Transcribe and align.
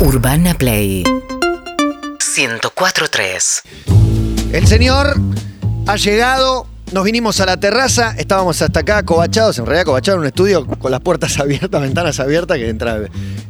Urbana 0.00 0.54
Play. 0.54 1.02
104.3 1.02 3.62
El 4.52 4.68
señor 4.68 5.16
ha 5.88 5.96
llegado, 5.96 6.68
nos 6.92 7.04
vinimos 7.04 7.38
a 7.40 7.46
la 7.46 7.56
terraza, 7.58 8.14
estábamos 8.16 8.60
hasta 8.62 8.80
acá 8.80 9.02
cobachados, 9.02 9.58
en 9.58 9.66
realidad 9.66 9.84
cobachados 9.84 10.16
en 10.16 10.20
un 10.22 10.26
estudio 10.26 10.66
con 10.66 10.90
las 10.90 11.00
puertas 11.00 11.38
abiertas, 11.40 11.80
ventanas 11.82 12.18
abiertas, 12.20 12.56
que 12.58 12.68
entra, 12.68 13.00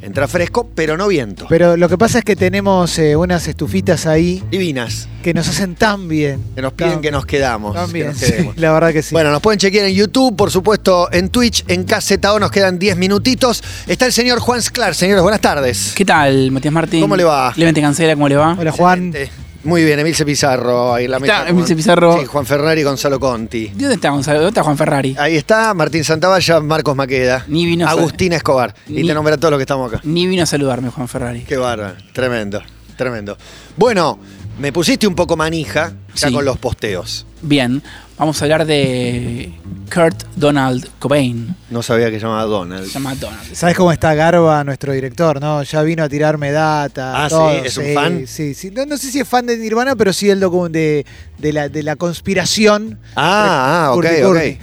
entra 0.02 0.26
fresco, 0.28 0.68
pero 0.74 0.96
no 0.96 1.06
viento. 1.08 1.46
Pero 1.48 1.76
lo 1.76 1.88
que 1.88 1.96
pasa 1.96 2.18
es 2.18 2.24
que 2.24 2.34
tenemos 2.36 2.98
eh, 2.98 3.14
unas 3.16 3.46
estufitas 3.46 4.06
ahí 4.06 4.42
Divinas, 4.50 5.08
que 5.22 5.32
nos 5.34 5.48
hacen 5.48 5.74
tan 5.76 6.08
bien. 6.08 6.40
que 6.54 6.62
nos 6.62 6.72
piden 6.72 6.92
Tan- 6.94 7.00
que 7.02 7.10
nos 7.12 7.26
quedamos. 7.26 7.74
tan 7.74 7.92
que 7.92 8.04
nos 8.04 8.16
sí, 8.18 8.26
quedemos. 8.26 8.56
la 8.58 8.72
verdad 8.72 8.92
que 8.92 9.02
sí. 9.02 9.14
Bueno, 9.14 9.30
nos 9.30 9.40
pueden 9.40 9.58
chequear 9.58 9.86
en 9.86 9.94
YouTube, 9.94 10.36
por 10.36 10.50
supuesto 10.50 11.08
en 11.12 11.28
Twitch, 11.28 11.64
en 11.68 11.84
KZO 11.84 12.40
nos 12.40 12.50
quedan 12.50 12.78
10 12.78 12.96
minutitos. 12.96 13.62
Está 13.86 14.06
el 14.06 14.12
señor 14.12 14.40
Juan 14.40 14.60
Sclar. 14.62 14.94
Señores, 14.94 15.22
buenas 15.22 15.40
tardes. 15.40 15.92
¿Qué 15.94 16.04
tal, 16.04 16.50
Matías 16.50 16.74
Martín? 16.74 17.00
¿Cómo 17.00 17.16
le 17.16 17.24
va? 17.24 17.52
Clemente 17.54 17.80
Cancela, 17.80 18.14
¿cómo 18.14 18.28
le 18.28 18.36
va? 18.36 18.56
Hola 18.58 18.72
Juan. 18.72 19.08
Excelente. 19.14 19.47
Muy 19.68 19.84
bien, 19.84 19.98
Emilce 20.00 20.24
Pizarro, 20.24 20.94
ahí 20.94 21.04
en 21.04 21.10
la 21.12 21.16
Está 21.18 21.38
mesa. 21.40 21.48
Emilce 21.50 21.76
Pizarro. 21.76 22.18
Sí, 22.20 22.26
Juan 22.26 22.46
Ferrari 22.46 22.80
y 22.80 22.84
Gonzalo 22.84 23.20
Conti. 23.20 23.66
¿De 23.68 23.72
dónde 23.74 23.94
está 23.94 24.10
Gonzalo? 24.10 24.38
¿Dónde 24.38 24.48
está 24.50 24.62
Juan 24.62 24.76
Ferrari? 24.78 25.14
Ahí 25.18 25.36
está 25.36 25.74
Martín 25.74 26.04
Santavalla, 26.04 26.60
Marcos 26.60 26.96
Maqueda, 26.96 27.44
Ni 27.48 27.66
vino 27.66 27.86
a- 27.86 27.90
Agustín 27.90 28.32
Escobar. 28.32 28.74
Y 28.88 29.06
te 29.06 29.14
nombra 29.14 29.36
todos 29.36 29.50
los 29.52 29.58
que 29.58 29.62
estamos 29.64 29.92
acá. 29.92 30.00
Ni 30.04 30.26
vino 30.26 30.42
a 30.42 30.46
saludarme 30.46 30.90
Juan 30.90 31.08
Ferrari. 31.08 31.40
Qué 31.42 31.56
bárbaro, 31.56 31.94
tremendo, 32.12 32.62
tremendo. 32.96 33.36
Bueno, 33.76 34.18
me 34.58 34.72
pusiste 34.72 35.06
un 35.06 35.14
poco 35.14 35.36
manija 35.36 35.92
ya 36.14 36.28
Sí. 36.28 36.34
con 36.34 36.44
los 36.44 36.58
posteos. 36.58 37.26
Bien, 37.42 37.82
vamos 38.18 38.40
a 38.40 38.44
hablar 38.44 38.66
de 38.66 39.52
Kurt 39.92 40.24
Donald 40.36 40.88
Cobain. 40.98 41.54
No 41.70 41.82
sabía 41.82 42.10
que 42.10 42.16
se 42.16 42.26
llamaba 42.26 42.44
Donald. 42.44 42.86
Se 42.86 42.92
llama 42.92 43.14
Donald. 43.14 43.54
¿Sabes 43.54 43.76
cómo 43.76 43.92
está 43.92 44.14
Garba, 44.14 44.64
nuestro 44.64 44.92
director? 44.92 45.40
¿no? 45.40 45.62
Ya 45.62 45.82
vino 45.82 46.02
a 46.02 46.08
tirarme 46.08 46.50
data. 46.50 47.24
Ah, 47.24 47.28
todo, 47.28 47.50
¿sí? 47.50 47.60
¿Es 47.66 47.76
un 47.78 47.94
fan? 47.94 48.26
Sí, 48.26 48.54
sí. 48.54 48.70
No, 48.70 48.84
no 48.86 48.96
sé 48.96 49.10
si 49.10 49.20
es 49.20 49.28
fan 49.28 49.46
de 49.46 49.56
Nirvana, 49.56 49.96
pero 49.96 50.12
sí 50.12 50.28
el 50.28 50.40
de, 50.40 51.06
de, 51.38 51.52
la, 51.52 51.68
de 51.68 51.82
la 51.82 51.96
conspiración. 51.96 52.98
Ah, 53.16 53.86
ah, 53.86 53.92
ok, 53.92 54.04
Curti, 54.22 54.22
ok. 54.22 54.58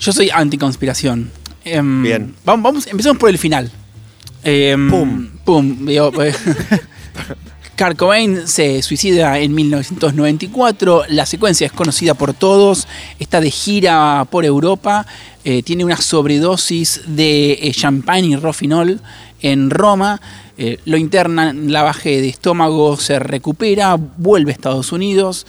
Yo 0.00 0.12
soy 0.12 0.30
anticonspiración. 0.30 1.30
Em, 1.64 2.02
Bien. 2.02 2.34
Vamos, 2.44 2.62
vamos, 2.62 2.86
empecemos 2.86 3.18
por 3.18 3.30
el 3.30 3.38
final. 3.38 3.70
Em, 4.44 4.90
Pum. 4.90 5.28
Pum. 5.44 5.86
Digo, 5.86 6.12
eh, 6.22 6.34
Kurt 7.76 7.98
Cobain 7.98 8.48
se 8.48 8.80
suicida 8.82 9.38
en 9.38 9.54
1994. 9.54 11.04
La 11.08 11.26
secuencia 11.26 11.66
es 11.66 11.72
conocida 11.72 12.14
por 12.14 12.32
todos. 12.32 12.88
Está 13.18 13.40
de 13.40 13.50
gira 13.50 14.26
por 14.30 14.46
Europa. 14.46 15.06
Eh, 15.44 15.62
tiene 15.62 15.84
una 15.84 15.98
sobredosis 15.98 17.02
de 17.06 17.52
eh, 17.52 17.72
champagne 17.72 18.28
y 18.28 18.36
rofinol 18.36 19.00
en 19.42 19.68
Roma. 19.68 20.20
Eh, 20.56 20.78
lo 20.86 20.96
internan, 20.96 21.70
la 21.70 21.82
baje 21.82 22.22
de 22.22 22.28
estómago 22.28 22.96
se 22.96 23.18
recupera, 23.18 23.96
vuelve 23.96 24.52
a 24.52 24.54
Estados 24.54 24.92
Unidos. 24.92 25.46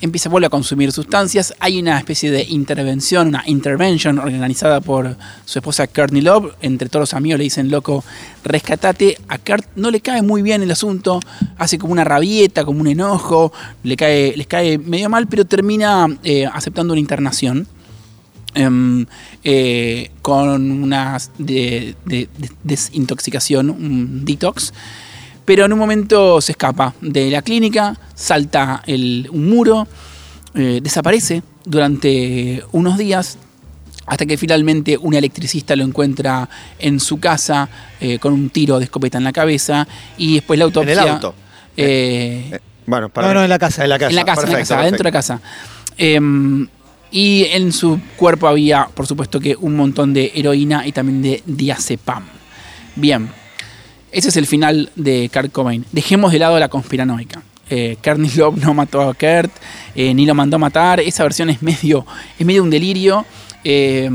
Empieza 0.00 0.28
vuelve 0.28 0.46
a 0.46 0.50
consumir 0.50 0.92
sustancias. 0.92 1.54
Hay 1.60 1.78
una 1.78 1.98
especie 1.98 2.30
de 2.30 2.42
intervención, 2.44 3.28
una 3.28 3.42
intervention 3.46 4.18
organizada 4.18 4.80
por 4.80 5.16
su 5.44 5.58
esposa 5.58 5.86
Courtney 5.86 6.20
Love. 6.22 6.52
Entre 6.62 6.88
todos 6.88 7.02
los 7.02 7.14
amigos 7.14 7.38
le 7.38 7.44
dicen, 7.44 7.70
loco, 7.70 8.04
rescatate. 8.44 9.18
A 9.28 9.38
Kurt 9.38 9.66
no 9.76 9.90
le 9.90 10.00
cae 10.00 10.22
muy 10.22 10.42
bien 10.42 10.62
el 10.62 10.70
asunto, 10.70 11.20
hace 11.58 11.78
como 11.78 11.92
una 11.92 12.04
rabieta, 12.04 12.64
como 12.64 12.80
un 12.80 12.88
enojo, 12.88 13.52
le 13.82 13.96
cae, 13.96 14.36
les 14.36 14.46
cae 14.46 14.78
medio 14.78 15.08
mal, 15.08 15.26
pero 15.28 15.44
termina 15.44 16.06
eh, 16.24 16.46
aceptando 16.46 16.92
una 16.92 17.00
internación. 17.00 17.66
em, 18.58 19.04
eh, 19.44 20.10
con 20.22 20.70
una 20.82 21.18
de- 21.36 21.94
desintoxicación, 22.64 23.68
un 23.68 24.24
detox, 24.24 24.72
pero 25.46 25.64
en 25.64 25.72
un 25.72 25.78
momento 25.78 26.40
se 26.42 26.52
escapa 26.52 26.94
de 27.00 27.30
la 27.30 27.40
clínica, 27.40 27.98
salta 28.14 28.82
el- 28.86 29.28
un 29.32 29.48
muro, 29.48 29.88
eh, 30.54 30.80
desaparece 30.82 31.42
durante 31.64 32.62
unos 32.72 32.98
días, 32.98 33.38
hasta 34.06 34.26
que 34.26 34.36
finalmente 34.36 34.96
un 34.98 35.14
electricista 35.14 35.74
lo 35.74 35.84
encuentra 35.84 36.48
en 36.78 37.00
su 37.00 37.18
casa 37.18 37.68
eh, 38.00 38.18
con 38.18 38.32
un 38.34 38.50
tiro 38.50 38.78
de 38.78 38.84
escopeta 38.84 39.18
en 39.18 39.24
la 39.24 39.32
cabeza 39.32 39.88
y 40.18 40.34
después 40.34 40.58
la 40.58 40.64
En 40.64 40.68
autopsia... 40.68 41.02
el 41.02 41.08
auto. 41.08 41.34
eh, 41.76 42.50
Eh, 42.52 42.58
bueno, 42.86 43.08
para 43.08 43.28
No, 43.28 43.34
no, 43.34 43.42
en 43.42 43.50
la 43.50 43.58
casa. 43.58 43.82
En 43.82 43.90
la 43.90 43.98
casa, 43.98 44.10
en 44.10 44.16
la 44.16 44.24
casa, 44.24 44.42
en 44.42 44.46
la 44.46 44.52
perfecto, 44.52 44.68
casa, 44.74 44.80
adentro 44.80 44.98
de 44.98 45.10
la 45.10 45.12
perfecto. 45.12 45.42
casa. 45.42 45.94
Em, 45.98 46.68
y 47.10 47.44
en 47.50 47.72
su 47.72 47.98
cuerpo 48.16 48.46
había, 48.46 48.86
por 48.94 49.06
supuesto, 49.06 49.40
que 49.40 49.56
un 49.56 49.74
montón 49.74 50.12
de 50.14 50.30
heroína 50.34 50.86
y 50.86 50.92
también 50.92 51.22
de 51.22 51.42
diazepam. 51.46 52.24
Bien, 52.94 53.28
ese 54.16 54.30
es 54.30 54.36
el 54.38 54.46
final 54.46 54.90
de 54.96 55.30
Kurt 55.30 55.52
Cobain. 55.52 55.84
Dejemos 55.92 56.32
de 56.32 56.38
lado 56.38 56.58
la 56.58 56.70
conspiranoica. 56.70 57.42
Eh, 57.68 57.98
Courtney 58.02 58.30
Love 58.34 58.56
no 58.56 58.72
mató 58.72 59.02
a 59.02 59.12
Kurt, 59.12 59.52
eh, 59.94 60.14
ni 60.14 60.24
lo 60.24 60.34
mandó 60.34 60.56
a 60.56 60.58
matar. 60.58 61.00
Esa 61.00 61.22
versión 61.22 61.50
es 61.50 61.60
medio, 61.60 62.06
es 62.38 62.46
medio 62.46 62.62
un 62.62 62.70
delirio. 62.70 63.26
Eh, 63.62 64.08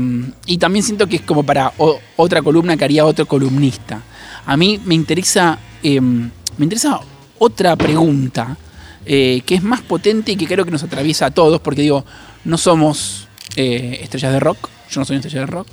y 0.46 0.58
también 0.58 0.82
siento 0.82 1.06
que 1.06 1.16
es 1.16 1.22
como 1.22 1.44
para 1.44 1.72
otra 2.16 2.42
columna 2.42 2.76
que 2.76 2.84
haría 2.84 3.06
otro 3.06 3.26
columnista. 3.26 4.02
A 4.44 4.56
mí 4.56 4.80
me 4.84 4.96
interesa, 4.96 5.60
eh, 5.84 6.00
me 6.00 6.30
interesa 6.58 6.98
otra 7.38 7.76
pregunta 7.76 8.56
que 9.04 9.42
es 9.46 9.62
más 9.62 9.82
potente 9.82 10.32
y 10.32 10.36
que 10.36 10.46
creo 10.46 10.64
que 10.64 10.70
nos 10.70 10.82
atraviesa 10.82 11.26
a 11.26 11.30
todos, 11.30 11.60
porque 11.60 11.82
digo, 11.82 12.04
no 12.44 12.56
somos 12.56 13.28
estrellas 13.56 14.32
de 14.32 14.40
rock, 14.40 14.68
yo 14.90 15.00
no 15.00 15.04
soy 15.04 15.16
estrella 15.16 15.40
de 15.40 15.46
rock, 15.46 15.66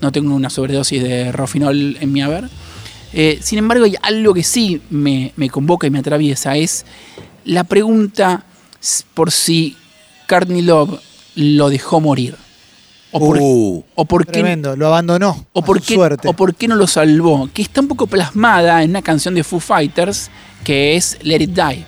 no 0.00 0.12
tengo 0.12 0.32
una 0.32 0.48
sobredosis 0.48 1.02
de 1.02 1.32
rofinol 1.32 1.98
en 2.00 2.12
mi 2.12 2.22
haber. 2.22 2.48
Eh, 3.12 3.38
sin 3.42 3.58
embargo, 3.58 3.84
hay 3.84 3.94
algo 4.02 4.34
que 4.34 4.42
sí 4.42 4.82
me, 4.90 5.32
me 5.36 5.48
convoca 5.48 5.86
y 5.86 5.90
me 5.90 6.00
atraviesa, 6.00 6.56
es 6.56 6.84
la 7.44 7.64
pregunta 7.64 8.44
por 9.14 9.30
si 9.30 9.76
Courtney 10.28 10.62
Love 10.62 11.00
lo 11.36 11.70
dejó 11.70 12.00
morir. 12.00 12.36
O 13.12 13.18
por, 13.20 13.38
Uh, 13.40 13.84
o 13.94 14.04
por 14.04 14.26
qué, 14.26 14.32
Tremendo, 14.32 14.76
lo 14.76 14.88
abandonó. 14.88 15.46
o 15.52 15.62
por, 15.62 15.80
qué, 15.80 15.94
suerte. 15.94 16.28
o 16.28 16.32
por 16.34 16.54
qué 16.54 16.68
no 16.68 16.74
lo 16.74 16.86
salvó, 16.86 17.48
que 17.54 17.62
está 17.62 17.80
un 17.80 17.88
poco 17.88 18.06
plasmada 18.06 18.82
en 18.82 18.90
una 18.90 19.00
canción 19.02 19.34
de 19.34 19.44
Foo 19.44 19.60
Fighters 19.60 20.28
que 20.64 20.96
es 20.96 21.16
Let 21.22 21.42
It 21.42 21.50
Die. 21.50 21.84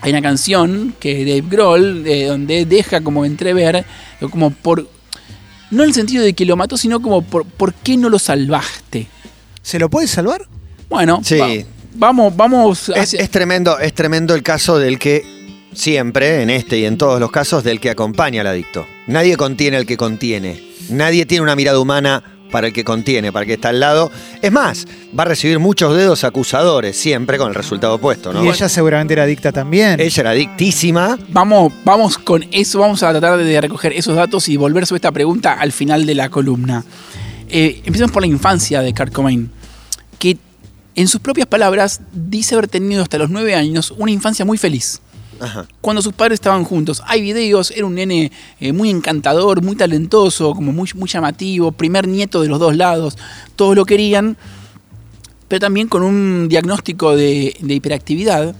Hay 0.00 0.10
una 0.10 0.22
canción 0.22 0.94
que 0.98 1.24
Dave 1.24 1.44
Grohl, 1.48 2.06
eh, 2.06 2.24
donde 2.26 2.64
deja 2.66 3.00
como 3.02 3.24
entrever, 3.24 3.84
como 4.30 4.50
por. 4.50 4.88
No 5.70 5.82
en 5.82 5.88
el 5.88 5.94
sentido 5.94 6.22
de 6.22 6.34
que 6.34 6.44
lo 6.46 6.56
mató, 6.56 6.76
sino 6.76 7.00
como 7.00 7.22
por, 7.22 7.44
por 7.46 7.74
qué 7.74 7.96
no 7.96 8.08
lo 8.08 8.18
salvaste. 8.18 9.06
¿Se 9.64 9.78
lo 9.78 9.88
puede 9.90 10.06
salvar? 10.06 10.46
Bueno, 10.88 11.20
Sí. 11.24 11.38
va- 11.38 11.48
vamos, 11.94 12.36
vamos. 12.36 12.88
es, 12.90 13.14
es 13.14 13.30
tremendo, 13.30 13.78
es 13.80 13.94
tremendo 13.94 14.34
el 14.34 14.42
caso 14.42 14.78
del 14.78 14.98
que 14.98 15.24
siempre, 15.72 16.42
en 16.42 16.50
este 16.50 16.78
y 16.78 16.84
en 16.84 16.98
todos 16.98 17.18
los 17.18 17.30
casos, 17.32 17.64
del 17.64 17.80
que 17.80 17.90
acompaña 17.90 18.42
al 18.42 18.46
adicto. 18.46 18.86
Nadie 19.06 19.36
contiene 19.36 19.76
al 19.78 19.86
que 19.86 19.96
contiene. 19.96 20.62
Nadie 20.90 21.24
tiene 21.26 21.42
una 21.42 21.56
mirada 21.56 21.80
humana 21.80 22.22
para 22.52 22.68
el 22.68 22.72
que 22.72 22.84
contiene, 22.84 23.32
para 23.32 23.42
el 23.44 23.46
que 23.48 23.54
está 23.54 23.70
al 23.70 23.80
lado. 23.80 24.12
Es 24.42 24.52
más, 24.52 24.84
va 25.18 25.22
a 25.22 25.26
recibir 25.26 25.58
muchos 25.58 25.96
dedos 25.96 26.22
acusadores, 26.22 26.96
siempre 26.96 27.38
con 27.38 27.48
el 27.48 27.54
resultado 27.54 27.94
opuesto, 27.94 28.32
¿no? 28.32 28.44
Y 28.44 28.48
ella 28.48 28.68
seguramente 28.68 29.14
era 29.14 29.24
adicta 29.24 29.50
también. 29.50 29.98
Ella 29.98 30.20
era 30.20 30.30
adictísima. 30.30 31.18
Vamos, 31.30 31.72
vamos 31.84 32.18
con 32.18 32.44
eso, 32.52 32.78
vamos 32.80 33.02
a 33.02 33.10
tratar 33.10 33.38
de 33.38 33.60
recoger 33.60 33.92
esos 33.94 34.14
datos 34.14 34.48
y 34.48 34.56
volver 34.56 34.86
sobre 34.86 34.98
esta 34.98 35.10
pregunta 35.10 35.54
al 35.54 35.72
final 35.72 36.06
de 36.06 36.14
la 36.14 36.28
columna. 36.28 36.84
Eh, 37.56 37.82
empecemos 37.84 38.10
por 38.10 38.20
la 38.20 38.26
infancia 38.26 38.82
de 38.82 38.92
Kurt 38.92 39.12
Cobain, 39.12 39.48
que 40.18 40.36
en 40.96 41.06
sus 41.06 41.20
propias 41.20 41.46
palabras 41.46 42.00
dice 42.12 42.56
haber 42.56 42.66
tenido 42.66 43.00
hasta 43.00 43.16
los 43.16 43.30
nueve 43.30 43.54
años 43.54 43.94
una 43.96 44.10
infancia 44.10 44.44
muy 44.44 44.58
feliz. 44.58 45.00
Ajá. 45.38 45.64
Cuando 45.80 46.02
sus 46.02 46.12
padres 46.14 46.38
estaban 46.38 46.64
juntos, 46.64 47.00
hay 47.06 47.22
videos, 47.22 47.70
era 47.70 47.86
un 47.86 47.94
nene 47.94 48.32
eh, 48.58 48.72
muy 48.72 48.90
encantador, 48.90 49.62
muy 49.62 49.76
talentoso, 49.76 50.52
como 50.52 50.72
muy, 50.72 50.90
muy 50.96 51.08
llamativo, 51.08 51.70
primer 51.70 52.08
nieto 52.08 52.42
de 52.42 52.48
los 52.48 52.58
dos 52.58 52.74
lados, 52.74 53.16
todos 53.54 53.76
lo 53.76 53.84
querían, 53.84 54.36
pero 55.46 55.60
también 55.60 55.86
con 55.86 56.02
un 56.02 56.48
diagnóstico 56.48 57.14
de, 57.14 57.56
de 57.60 57.74
hiperactividad 57.74 58.56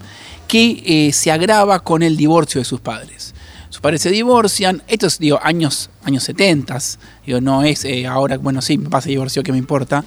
que 0.47 0.85
eh, 0.87 1.13
se 1.13 1.33
agrava 1.33 1.81
con 1.81 2.05
el 2.05 2.17
divorcio 2.17 2.61
de 2.61 2.65
sus 2.65 2.79
padres. 2.79 3.35
Sus 3.75 3.81
padres 3.81 4.03
se 4.03 4.11
divorcian, 4.11 4.85
esto 4.87 5.09
es 5.09 5.19
digo, 5.19 5.41
años, 5.43 5.91
años 6.05 6.23
70, 6.23 6.79
digo, 7.27 7.41
no 7.41 7.65
es 7.65 7.85
eh, 7.85 8.07
ahora, 8.07 8.37
bueno, 8.39 8.63
sí, 8.63 8.79
mi 8.79 8.85
papá 8.85 9.01
se 9.01 9.09
divorció, 9.09 9.43
¿qué 9.43 9.51
me 9.51 9.59
importa? 9.59 10.05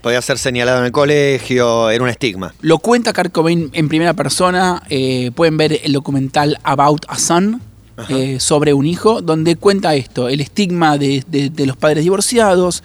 Podía 0.00 0.22
ser 0.22 0.38
señalado 0.38 0.78
en 0.78 0.86
el 0.86 0.90
colegio, 0.90 1.90
era 1.90 2.02
un 2.02 2.08
estigma. 2.08 2.54
Lo 2.62 2.78
cuenta 2.78 3.12
Kurt 3.12 3.32
Cobain 3.32 3.68
en 3.74 3.90
primera 3.90 4.14
persona. 4.14 4.82
eh, 4.88 5.30
pueden 5.34 5.58
ver 5.58 5.78
el 5.84 5.92
documental 5.92 6.56
About 6.62 7.04
a 7.08 7.18
Son 7.18 7.60
eh, 8.08 8.40
sobre 8.40 8.72
un 8.72 8.86
hijo, 8.86 9.20
donde 9.20 9.56
cuenta 9.56 9.94
esto: 9.94 10.30
el 10.30 10.40
estigma 10.40 10.96
de, 10.96 11.22
de- 11.28 11.50
de 11.50 11.66
los 11.66 11.76
padres 11.76 12.02
divorciados. 12.02 12.82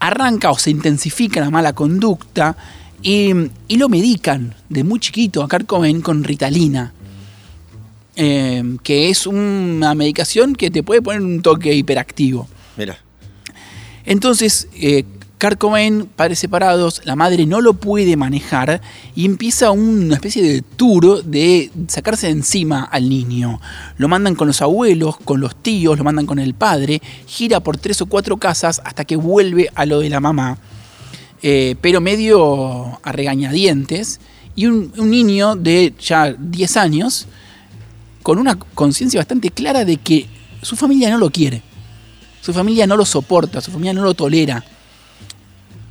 Arranca 0.00 0.50
o 0.50 0.58
se 0.58 0.68
intensifica 0.70 1.40
la 1.40 1.48
mala 1.48 1.72
conducta 1.72 2.56
y, 3.00 3.30
y 3.68 3.76
lo 3.78 3.88
medican 3.88 4.54
de 4.68 4.84
muy 4.84 5.00
chiquito 5.00 5.42
a 5.42 5.48
Kurt 5.48 5.64
Cobain 5.64 6.02
con 6.02 6.24
Ritalina. 6.24 6.92
Eh, 8.16 8.62
que 8.82 9.10
es 9.10 9.26
una 9.26 9.94
medicación 9.94 10.54
que 10.54 10.70
te 10.70 10.82
puede 10.82 11.02
poner 11.02 11.22
un 11.22 11.42
toque 11.42 11.74
hiperactivo. 11.74 12.48
Mira. 12.76 12.98
Entonces, 14.04 14.68
eh, 14.74 15.04
Kurt 15.42 15.58
Cobain, 15.58 16.06
padres 16.06 16.38
separados, 16.38 17.02
la 17.04 17.16
madre 17.16 17.46
no 17.46 17.60
lo 17.60 17.74
puede 17.74 18.16
manejar 18.16 18.80
y 19.16 19.24
empieza 19.24 19.72
una 19.72 20.14
especie 20.14 20.40
de 20.40 20.62
tour 20.62 21.24
de 21.24 21.72
sacarse 21.88 22.28
de 22.28 22.32
encima 22.34 22.84
al 22.84 23.08
niño. 23.08 23.60
Lo 23.96 24.06
mandan 24.06 24.36
con 24.36 24.46
los 24.46 24.62
abuelos, 24.62 25.16
con 25.16 25.40
los 25.40 25.56
tíos, 25.56 25.98
lo 25.98 26.04
mandan 26.04 26.26
con 26.26 26.38
el 26.38 26.54
padre, 26.54 27.02
gira 27.26 27.58
por 27.58 27.76
tres 27.76 28.00
o 28.02 28.06
cuatro 28.06 28.36
casas 28.36 28.80
hasta 28.84 29.04
que 29.04 29.16
vuelve 29.16 29.68
a 29.74 29.84
lo 29.84 29.98
de 29.98 30.10
la 30.10 30.20
mamá, 30.20 30.58
eh, 31.42 31.74
pero 31.80 32.00
medio 32.00 33.00
a 33.02 33.10
regañadientes. 33.10 34.20
Y 34.54 34.66
un, 34.66 34.92
un 34.96 35.10
niño 35.10 35.56
de 35.56 35.92
ya 35.98 36.36
10 36.38 36.76
años, 36.76 37.26
con 38.22 38.38
una 38.38 38.56
conciencia 38.56 39.20
bastante 39.20 39.50
clara 39.50 39.84
de 39.84 39.96
que 39.98 40.26
su 40.62 40.76
familia 40.76 41.10
no 41.10 41.18
lo 41.18 41.30
quiere. 41.30 41.62
Su 42.40 42.52
familia 42.52 42.86
no 42.86 42.96
lo 42.96 43.04
soporta, 43.04 43.60
su 43.60 43.70
familia 43.70 43.92
no 43.92 44.02
lo 44.02 44.14
tolera. 44.14 44.64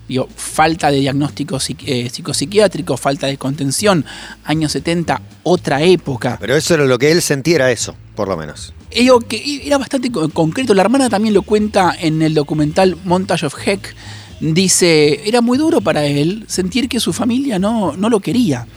Digo, 0.07 0.28
falta 0.36 0.92
de 0.92 1.00
diagnóstico 1.00 1.57
eh, 1.86 2.10
psicopsiquiátrico, 2.10 2.98
falta 2.98 3.28
de 3.28 3.38
contención, 3.38 4.06
años 4.44 4.74
70, 4.74 5.22
otra 5.44 5.81
época. 5.83 6.38
Pero 6.42 6.56
eso 6.56 6.74
era 6.74 6.86
lo 6.86 7.00
que 7.00 7.12
él 7.12 7.22
sentía, 7.22 7.56
era 7.56 7.72
eso, 7.72 7.95
por 8.16 8.28
lo 8.28 8.36
menos. 8.36 8.74
Digo 8.94 9.22
que 9.22 9.62
era 9.66 9.77
bastante 9.77 10.12
co- 10.12 10.27
concreto. 10.30 10.74
La 10.74 10.81
hermana 10.81 11.10
también 11.10 11.34
lo 11.34 11.44
cuenta 11.44 11.95
en 11.98 12.22
el 12.22 12.34
documental 12.34 12.98
Montage 13.06 13.45
of 13.45 13.56
Heck. 13.66 13.95
Dice, 14.42 15.22
era 15.25 15.39
muy 15.39 15.57
duro 15.57 15.80
para 15.80 16.04
él 16.04 16.44
sentir 16.48 16.89
que 16.89 17.00
su 17.00 17.13
familia 17.13 17.57
no, 17.60 17.95
no 17.95 18.10
lo 18.10 18.19
quería. 18.19 18.68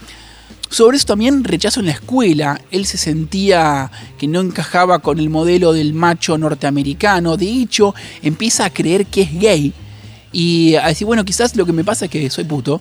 Sobre 0.70 0.96
eso 0.96 1.06
también 1.06 1.44
rechazo 1.44 1.80
en 1.80 1.86
la 1.86 1.92
escuela. 1.92 2.60
Él 2.70 2.84
se 2.86 2.98
sentía 2.98 3.90
que 4.18 4.26
no 4.26 4.40
encajaba 4.40 4.98
con 5.00 5.18
el 5.20 5.30
modelo 5.30 5.72
del 5.72 5.94
macho 5.94 6.36
norteamericano. 6.36 7.36
De 7.36 7.46
hecho, 7.46 7.94
empieza 8.22 8.64
a 8.64 8.70
creer 8.70 9.06
que 9.06 9.22
es 9.22 9.38
gay. 9.38 9.72
Y 10.32 10.74
a 10.74 10.88
decir, 10.88 11.06
bueno, 11.06 11.24
quizás 11.24 11.54
lo 11.54 11.64
que 11.64 11.72
me 11.72 11.84
pasa 11.84 12.06
es 12.06 12.10
que 12.10 12.28
soy 12.30 12.44
puto. 12.44 12.80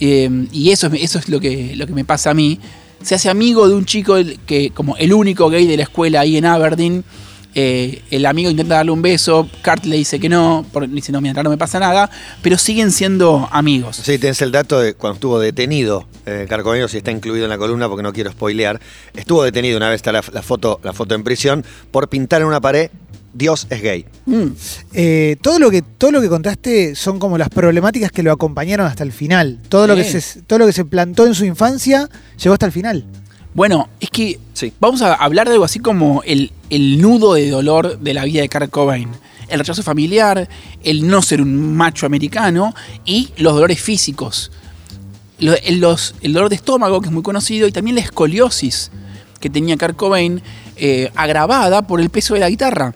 eh, 0.00 0.48
y 0.52 0.70
eso, 0.70 0.88
es- 0.88 1.02
eso 1.04 1.18
es 1.20 1.28
lo 1.28 1.38
que, 1.38 1.74
lo 1.76 1.86
que 1.86 1.92
me 1.92 2.04
pasa 2.04 2.30
a 2.30 2.34
mí. 2.34 2.58
Se 3.00 3.14
hace 3.14 3.30
amigo 3.30 3.68
de 3.68 3.74
un 3.74 3.84
chico 3.84 4.16
que, 4.44 4.70
como 4.70 4.96
el 4.96 5.12
único 5.12 5.48
gay 5.50 5.66
de 5.68 5.76
la 5.76 5.84
escuela 5.84 6.20
ahí 6.20 6.36
en 6.36 6.44
Aberdeen. 6.46 7.04
Eh, 7.54 8.02
el 8.10 8.26
amigo 8.26 8.50
intenta 8.50 8.76
darle 8.76 8.92
un 8.92 9.02
beso, 9.02 9.48
Kurt 9.64 9.84
le 9.84 9.96
dice 9.96 10.18
que 10.18 10.28
no, 10.28 10.66
porque 10.72 10.88
dice, 10.88 11.12
no, 11.12 11.20
mira, 11.20 11.32
acá 11.32 11.42
no 11.42 11.50
me 11.50 11.58
pasa 11.58 11.78
nada, 11.78 12.10
pero 12.42 12.58
siguen 12.58 12.90
siendo 12.90 13.48
amigos. 13.50 13.96
Sí, 13.96 14.18
tenés 14.18 14.42
el 14.42 14.52
dato 14.52 14.80
de 14.80 14.94
cuando 14.94 15.14
estuvo 15.14 15.38
detenido, 15.38 16.06
eh, 16.26 16.48
si 16.88 16.96
está 16.96 17.10
incluido 17.10 17.44
en 17.44 17.50
la 17.50 17.58
columna 17.58 17.88
porque 17.88 18.02
no 18.02 18.12
quiero 18.12 18.30
spoilear, 18.30 18.80
estuvo 19.14 19.42
detenido 19.42 19.76
una 19.76 19.88
vez 19.88 19.96
está 19.96 20.12
la, 20.12 20.24
la 20.32 20.42
foto, 20.42 20.80
la 20.82 20.92
foto 20.92 21.14
en 21.14 21.24
prisión 21.24 21.64
por 21.90 22.08
pintar 22.08 22.42
en 22.42 22.48
una 22.48 22.60
pared 22.60 22.90
Dios 23.34 23.66
es 23.68 23.82
gay. 23.82 24.06
Mm. 24.26 24.46
Eh, 24.94 25.36
todo, 25.42 25.58
lo 25.58 25.70
que, 25.70 25.82
todo 25.82 26.12
lo 26.12 26.20
que 26.20 26.28
contaste 26.28 26.94
son 26.94 27.18
como 27.18 27.36
las 27.36 27.48
problemáticas 27.48 28.12
que 28.12 28.22
lo 28.22 28.32
acompañaron 28.32 28.86
hasta 28.86 29.02
el 29.02 29.12
final. 29.12 29.60
Todo, 29.68 29.88
lo, 29.88 29.96
que 29.96 30.04
se, 30.04 30.42
todo 30.42 30.60
lo 30.60 30.66
que 30.66 30.72
se 30.72 30.84
plantó 30.84 31.26
en 31.26 31.34
su 31.34 31.44
infancia 31.44 32.08
llegó 32.40 32.54
hasta 32.54 32.66
el 32.66 32.72
final. 32.72 33.04
Bueno, 33.52 33.88
es 34.00 34.10
que 34.10 34.38
Sí. 34.54 34.72
vamos 34.78 35.02
a 35.02 35.14
hablar 35.14 35.48
de 35.48 35.54
algo 35.54 35.64
así 35.64 35.80
como 35.80 36.22
el, 36.24 36.52
el 36.70 37.00
nudo 37.00 37.34
de 37.34 37.50
dolor 37.50 37.98
de 37.98 38.14
la 38.14 38.24
vida 38.24 38.40
de 38.40 38.48
Kurt 38.48 38.70
Cobain. 38.70 39.10
El 39.48 39.58
rechazo 39.58 39.82
familiar, 39.82 40.48
el 40.82 41.06
no 41.06 41.20
ser 41.22 41.42
un 41.42 41.76
macho 41.76 42.06
americano 42.06 42.74
y 43.04 43.30
los 43.36 43.54
dolores 43.54 43.80
físicos. 43.80 44.50
El, 45.38 45.80
dolor 45.80 46.48
de 46.48 46.54
estómago, 46.54 47.00
que 47.00 47.08
es 47.08 47.12
muy 47.12 47.22
conocido, 47.22 47.66
y 47.66 47.72
también 47.72 47.96
la 47.96 48.02
escoliosis 48.02 48.90
que 49.40 49.50
tenía 49.50 49.76
Kurt 49.76 49.96
Cobain, 49.96 50.40
eh, 50.76 51.10
agravada 51.14 51.86
por 51.86 52.00
el 52.00 52.08
peso 52.08 52.34
de 52.34 52.40
la 52.40 52.48
guitarra. 52.48 52.94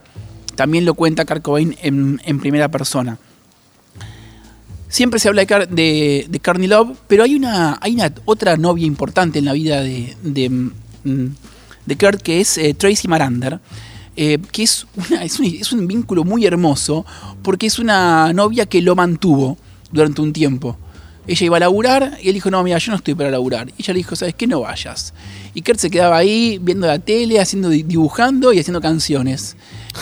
También 0.54 0.84
lo 0.84 0.94
cuenta 0.94 1.26
Kurt 1.26 1.42
Cobain 1.42 1.76
en, 1.82 2.20
en 2.24 2.40
primera 2.40 2.68
persona. 2.68 3.18
Siempre 4.88 5.20
se 5.20 5.28
habla 5.28 5.44
de, 5.44 6.26
de, 6.28 6.40
Courtney 6.40 6.66
Love, 6.66 6.96
pero 7.06 7.24
hay 7.24 7.34
una, 7.34 7.78
hay 7.82 7.94
una 7.94 8.10
otra 8.24 8.56
novia 8.56 8.86
importante 8.86 9.38
en 9.38 9.44
la 9.44 9.52
vida 9.52 9.82
de, 9.82 10.72
de 11.86 11.96
Kurt, 11.96 12.20
que 12.22 12.40
es 12.40 12.58
eh, 12.58 12.74
Tracy 12.74 13.08
Marander, 13.08 13.60
eh, 14.16 14.38
que 14.52 14.62
es, 14.64 14.86
una- 15.10 15.24
es, 15.24 15.38
un, 15.38 15.46
es 15.46 15.72
un 15.72 15.86
vínculo 15.86 16.24
muy 16.24 16.44
hermoso, 16.44 17.06
porque 17.42 17.66
es 17.66 17.78
una 17.78 18.32
novia 18.32 18.66
que 18.66 18.82
lo 18.82 18.94
mantuvo 18.94 19.56
durante 19.90 20.20
un 20.20 20.32
tiempo. 20.32 20.76
Ella 21.26 21.44
iba 21.44 21.56
a 21.58 21.60
laburar 21.60 22.16
y 22.22 22.28
él 22.28 22.34
dijo, 22.34 22.50
no, 22.50 22.62
mira, 22.62 22.78
yo 22.78 22.90
no 22.90 22.96
estoy 22.96 23.14
para 23.14 23.30
laburar. 23.30 23.68
Y 23.76 23.82
ella 23.82 23.92
le 23.92 23.98
dijo, 23.98 24.16
¿sabes 24.16 24.34
qué? 24.34 24.46
No 24.46 24.60
vayas. 24.60 25.12
Y 25.52 25.60
Kurt 25.60 25.78
se 25.78 25.90
quedaba 25.90 26.16
ahí 26.16 26.58
viendo 26.58 26.86
la 26.86 26.98
tele, 26.98 27.38
haciendo, 27.38 27.68
dibujando 27.68 28.50
y 28.54 28.58
haciendo 28.60 28.80
canciones. 28.80 29.54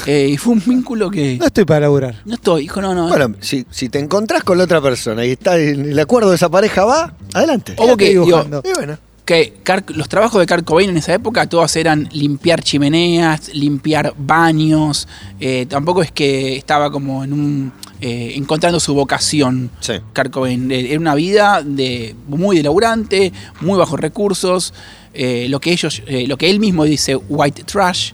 Eh, 0.06 0.28
y 0.30 0.36
fue 0.36 0.52
un 0.52 0.62
vínculo 0.64 1.10
que... 1.10 1.36
No 1.36 1.46
estoy 1.46 1.64
para 1.64 1.80
laburar. 1.80 2.22
No 2.24 2.34
estoy, 2.34 2.62
dijo, 2.62 2.80
no, 2.80 2.94
no. 2.94 3.08
Bueno, 3.08 3.34
si, 3.40 3.66
si 3.70 3.88
te 3.88 3.98
encontrás 3.98 4.44
con 4.44 4.56
la 4.56 4.64
otra 4.64 4.80
persona 4.80 5.24
y 5.26 5.32
está 5.32 5.58
en 5.58 5.86
el 5.90 5.98
acuerdo 5.98 6.30
de 6.30 6.36
esa 6.36 6.48
pareja 6.48 6.84
va, 6.84 7.16
adelante. 7.34 7.74
Que, 7.74 8.10
digo, 8.10 8.24
dibujando. 8.24 8.62
Y 8.64 8.72
bueno, 8.76 8.96
que 9.26 9.52
Kurt- 9.64 9.90
los 9.94 10.08
trabajos 10.08 10.40
de 10.40 10.46
Kurt 10.46 10.64
Cobain 10.64 10.88
en 10.88 10.96
esa 10.96 11.12
época 11.12 11.46
todos 11.48 11.74
eran 11.76 12.08
limpiar 12.12 12.62
chimeneas, 12.62 13.52
limpiar 13.54 14.14
baños. 14.16 15.06
eh, 15.40 15.66
tampoco 15.68 16.00
es 16.02 16.12
que 16.12 16.56
estaba 16.56 16.90
como 16.90 17.24
en 17.24 17.32
un 17.32 17.72
eh, 18.00 18.34
encontrando 18.36 18.78
su 18.78 18.94
vocación. 18.94 19.70
sí. 19.80 19.94
Kurt 20.14 20.30
Cobain 20.30 20.70
Eh, 20.70 20.90
era 20.92 21.00
una 21.00 21.14
vida 21.14 21.62
de 21.64 22.14
muy 22.28 22.56
de 22.56 22.62
laburante, 22.62 23.32
muy 23.60 23.76
bajos 23.76 23.98
recursos. 24.00 24.72
eh, 25.12 25.46
lo 25.48 25.60
que 25.60 25.72
ellos, 25.72 26.02
lo 26.26 26.36
que 26.36 26.48
él 26.50 26.60
mismo 26.60 26.84
dice 26.84 27.16
white 27.16 27.64
trash, 27.64 28.12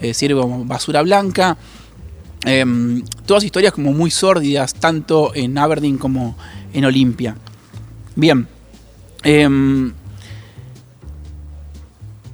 decir, 0.00 0.34
como 0.34 0.64
basura 0.64 1.02
blanca. 1.02 1.56
Em, 2.44 3.02
todas 3.26 3.44
historias 3.44 3.72
como 3.74 3.92
muy 3.92 4.10
sórdidas, 4.10 4.72
tanto 4.74 5.32
en 5.34 5.58
Aberdeen 5.58 5.98
como 5.98 6.36
en 6.72 6.84
Olimpia. 6.86 7.36
Bien. 8.16 8.48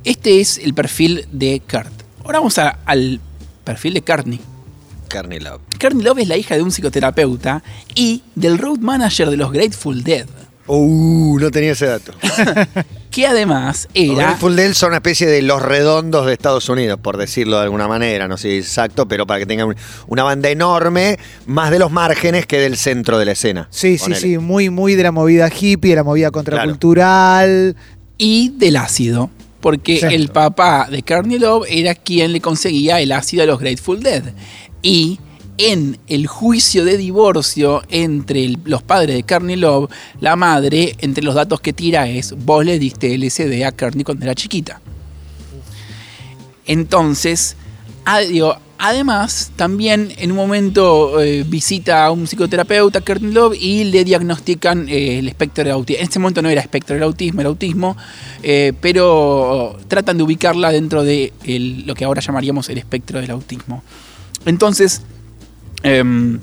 Este 0.05 0.41
es 0.41 0.59
el 0.59 0.75
perfil 0.75 1.27
de 1.33 1.61
Kurt. 1.69 1.91
Ahora 2.25 2.39
vamos 2.39 2.59
a- 2.59 2.79
al 2.85 3.21
perfil 3.65 3.95
de 3.95 4.03
Courtney. 4.03 4.41
Carne 5.09 5.39
Love. 5.41 5.61
Courtney 5.81 6.03
Love 6.05 6.19
es 6.21 6.29
la 6.29 6.37
hija 6.37 6.57
de 6.57 6.63
un 6.63 6.71
psicoterapeuta 6.73 7.63
y 7.95 8.23
del 8.35 8.59
road 8.59 8.79
manager 8.79 9.31
de 9.31 9.37
los 9.37 9.53
Grateful 9.53 10.03
Dead, 10.03 10.27
Uh, 10.67 11.39
no 11.39 11.51
tenía 11.51 11.73
ese 11.73 11.85
dato. 11.85 12.15
que 13.11 13.27
además 13.27 13.87
Los 13.95 14.03
era... 14.19 14.29
Grateful 14.29 14.57
Dead 14.57 14.73
son 14.73 14.89
una 14.89 14.97
especie 14.97 15.27
de 15.27 15.43
los 15.43 15.61
redondos 15.61 16.25
de 16.25 16.33
Estados 16.33 16.71
Unidos, 16.71 16.99
por 17.03 17.19
decirlo 17.19 17.59
de 17.59 17.65
alguna 17.65 17.87
manera, 17.87 18.29
no 18.29 18.39
sé 18.39 18.57
exacto, 18.57 19.07
pero 19.07 19.27
para 19.27 19.41
que 19.41 19.47
tengan 19.47 19.69
un- 19.69 19.77
una 20.07 20.23
banda 20.23 20.49
enorme, 20.49 21.19
más 21.45 21.71
de 21.71 21.79
los 21.79 21.93
márgenes 21.93 22.47
que 22.47 22.59
del 22.59 22.79
centro 22.79 23.19
de 23.19 23.27
la 23.27 23.33
escena. 23.33 23.69
Sí, 23.71 23.99
sí, 23.99 24.05
Ponele. 24.05 24.21
sí, 24.23 24.39
muy, 24.39 24.71
muy 24.71 24.95
de 24.95 25.03
la 25.03 25.13
movida 25.13 25.49
hippie, 25.51 25.91
de 25.91 25.97
la 25.97 26.03
movida 26.03 26.31
contracultural. 26.31 27.77
y 28.17 28.51
del 28.57 28.77
ácido. 28.77 29.29
Porque 29.65 29.99
el 30.13 30.29
papá 30.29 30.89
de 30.91 31.03
Courtney 31.03 31.39
Love 31.39 31.67
era 31.71 31.95
quien 31.95 32.33
le 32.33 32.41
conseguía 32.43 33.01
el 33.01 33.13
ácido 33.13 33.45
a 33.45 33.47
los 33.47 33.59
Grateful 33.59 34.01
Dead. 34.03 34.23
Y 34.83 35.19
en 35.57 35.97
el 36.07 36.27
juicio 36.27 36.85
de 36.85 36.99
divorcio 36.99 37.83
entre 37.89 38.45
el- 38.45 38.59
los 38.65 38.83
padres 38.83 39.17
de 39.17 39.23
Courtney 39.23 39.57
Love, 39.57 39.89
la 40.21 40.37
madre, 40.37 40.95
entre 40.99 41.25
los 41.25 41.35
datos 41.35 41.61
que 41.63 41.73
tira 41.73 42.09
es, 42.11 42.35
vos 42.45 42.63
le 42.65 42.79
diste 42.79 43.15
LSD 43.15 43.65
a 43.65 43.73
Courtney 43.73 44.05
cuando 44.05 44.25
era 44.27 44.35
chiquita. 44.35 44.83
Entonces, 46.67 47.57
a- 48.05 48.21
digo, 48.21 48.57
además, 48.85 49.51
también 49.57 50.13
en 50.19 50.31
un 50.31 50.37
momento 50.37 51.23
eh, 51.23 51.43
visita 51.43 52.05
a 52.05 52.11
un 52.11 52.27
psicoterapeuta, 52.27 53.01
Courtney 53.01 53.33
Love, 53.33 53.57
y 53.59 53.85
le 53.85 54.05
diagnostican 54.05 54.89
eh, 54.91 55.21
el 55.21 55.29
espectro 55.29 55.65
del 55.65 55.73
autismo. 55.73 56.01
En 56.01 56.05
este 56.05 56.19
momento 56.19 56.43
no 56.43 56.51
era 56.51 56.61
espectro 56.61 56.95
del 56.95 57.03
autismo, 57.03 57.41
era 57.41 57.49
autismo, 57.49 57.97
eh, 58.43 58.75
pero 58.83 59.79
tratan 59.89 60.19
de 60.19 60.23
ubicarla 60.23 60.71
dentro 60.71 61.03
de 61.03 61.33
lo 61.87 61.95
que 61.95 62.05
ahora 62.05 62.21
llamaríamos 62.21 62.69
el 62.69 62.77
espectro 62.77 63.23
del 63.23 63.31
autismo. 63.31 63.83
Entonces, 64.45 65.01
em, 65.83 66.39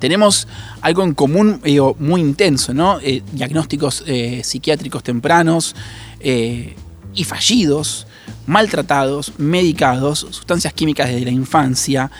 tenemos 0.00 0.48
algo 0.80 1.04
en 1.04 1.14
común 1.14 1.60
muy 2.00 2.20
intenso, 2.20 2.74
¿no? 2.74 2.98
Diagnósticos 3.32 4.02
psiquiátricos 4.42 5.04
tempranos 5.04 5.76
y 6.20 7.24
fallidos, 7.24 8.06
maltratados, 8.46 9.32
medicados, 9.38 10.20
sustancias 10.30 10.72
químicas 10.72 11.08
desde 11.08 11.24
la 11.24 11.30
infancia. 11.30 12.10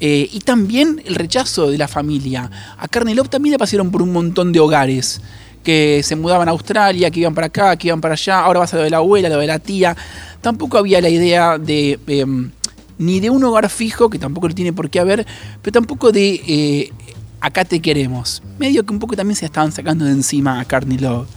eh, 0.00 0.28
y 0.32 0.40
también 0.40 1.02
el 1.06 1.16
rechazo 1.16 1.70
de 1.70 1.76
la 1.76 1.88
familia. 1.88 2.48
A 2.78 2.86
Carney 2.86 3.14
Love 3.14 3.30
también 3.30 3.52
le 3.52 3.58
pasaron 3.58 3.90
por 3.90 4.00
un 4.00 4.12
montón 4.12 4.52
de 4.52 4.60
hogares 4.60 5.20
que 5.64 6.02
se 6.04 6.16
mudaban 6.16 6.48
a 6.48 6.52
Australia, 6.52 7.10
que 7.10 7.20
iban 7.20 7.34
para 7.34 7.48
acá, 7.48 7.76
que 7.76 7.88
iban 7.88 8.00
para 8.00 8.14
allá, 8.14 8.40
ahora 8.40 8.60
vas 8.60 8.72
a 8.74 8.76
lo 8.76 8.84
de 8.84 8.90
la 8.90 8.98
abuela, 8.98 9.28
lo 9.28 9.38
de 9.38 9.46
la 9.46 9.58
tía. 9.58 9.96
Tampoco 10.40 10.78
había 10.78 11.00
la 11.00 11.08
idea 11.08 11.58
de 11.58 11.98
em, 12.06 12.50
ni 12.98 13.20
de 13.20 13.30
un 13.30 13.42
hogar 13.44 13.68
fijo, 13.68 14.08
que 14.08 14.18
tampoco 14.18 14.48
lo 14.48 14.54
tiene 14.54 14.72
por 14.72 14.88
qué 14.90 15.00
haber, 15.00 15.26
pero 15.62 15.72
tampoco 15.72 16.12
de 16.12 16.42
eh, 16.46 16.92
acá 17.40 17.64
te 17.64 17.80
queremos. 17.80 18.42
Medio 18.58 18.84
que 18.84 18.92
un 18.92 18.98
poco 18.98 19.16
también 19.16 19.36
se 19.36 19.46
estaban 19.46 19.72
sacando 19.72 20.04
de 20.04 20.12
encima 20.12 20.60
a 20.60 20.64
Courtney 20.64 20.98
Love. 20.98 21.28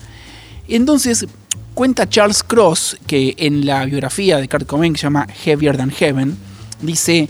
Entonces, 0.67 1.25
cuenta 1.73 2.07
Charles 2.07 2.43
Cross, 2.43 2.97
que 3.07 3.35
en 3.37 3.65
la 3.65 3.85
biografía 3.85 4.37
de 4.37 4.47
Kurt 4.47 4.67
Cobain, 4.67 4.93
que 4.93 4.99
se 4.99 5.03
llama 5.03 5.27
Heavier 5.43 5.77
Than 5.77 5.91
Heaven, 5.91 6.37
dice, 6.81 7.29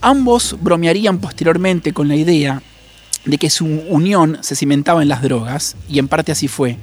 ambos 0.00 0.56
bromearían 0.60 1.18
posteriormente 1.18 1.92
con 1.92 2.08
la 2.08 2.16
idea 2.16 2.62
de 3.24 3.38
que 3.38 3.50
su 3.50 3.66
unión 3.66 4.38
se 4.40 4.56
cimentaba 4.56 5.02
en 5.02 5.08
las 5.08 5.22
drogas, 5.22 5.76
y 5.88 5.98
en 5.98 6.08
parte 6.08 6.32
así 6.32 6.48
fue. 6.48 6.76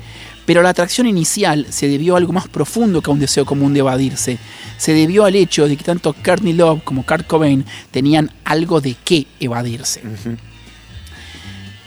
Pero 0.45 0.63
la 0.63 0.69
atracción 0.69 1.05
inicial 1.05 1.67
se 1.69 1.87
debió 1.87 2.15
a 2.15 2.17
algo 2.17 2.33
más 2.33 2.47
profundo 2.47 3.01
que 3.01 3.11
a 3.11 3.13
un 3.13 3.19
deseo 3.19 3.45
común 3.45 3.73
de 3.73 3.81
evadirse. 3.81 4.39
Se 4.77 4.93
debió 4.93 5.25
al 5.25 5.35
hecho 5.35 5.67
de 5.67 5.77
que 5.77 5.83
tanto 5.83 6.13
Courtney 6.13 6.53
Love 6.53 6.83
como 6.83 7.05
Kurt 7.05 7.27
Cobain 7.27 7.65
tenían 7.91 8.31
algo 8.45 8.81
de 8.81 8.95
qué 9.03 9.27
evadirse. 9.39 10.01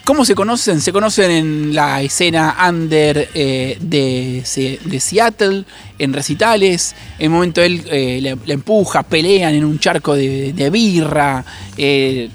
¿Cómo 0.04 0.24
se 0.24 0.34
conocen? 0.34 0.80
Se 0.80 0.92
conocen 0.92 1.30
en 1.30 1.74
la 1.74 2.02
escena 2.02 2.56
under 2.68 3.28
eh, 3.34 3.78
de, 3.80 4.42
Se- 4.44 4.80
de 4.84 4.98
Seattle, 4.98 5.64
en 5.98 6.12
recitales. 6.12 6.96
En 7.20 7.28
un 7.30 7.34
momento 7.34 7.62
él 7.62 7.84
eh, 7.88 8.18
le, 8.20 8.52
empuja, 8.52 9.04
pelean 9.04 9.54
en 9.54 9.64
un 9.64 9.78
charco 9.78 10.14
de, 10.16 10.52
de 10.52 10.70
birra. 10.70 11.44
eh, 11.76 12.30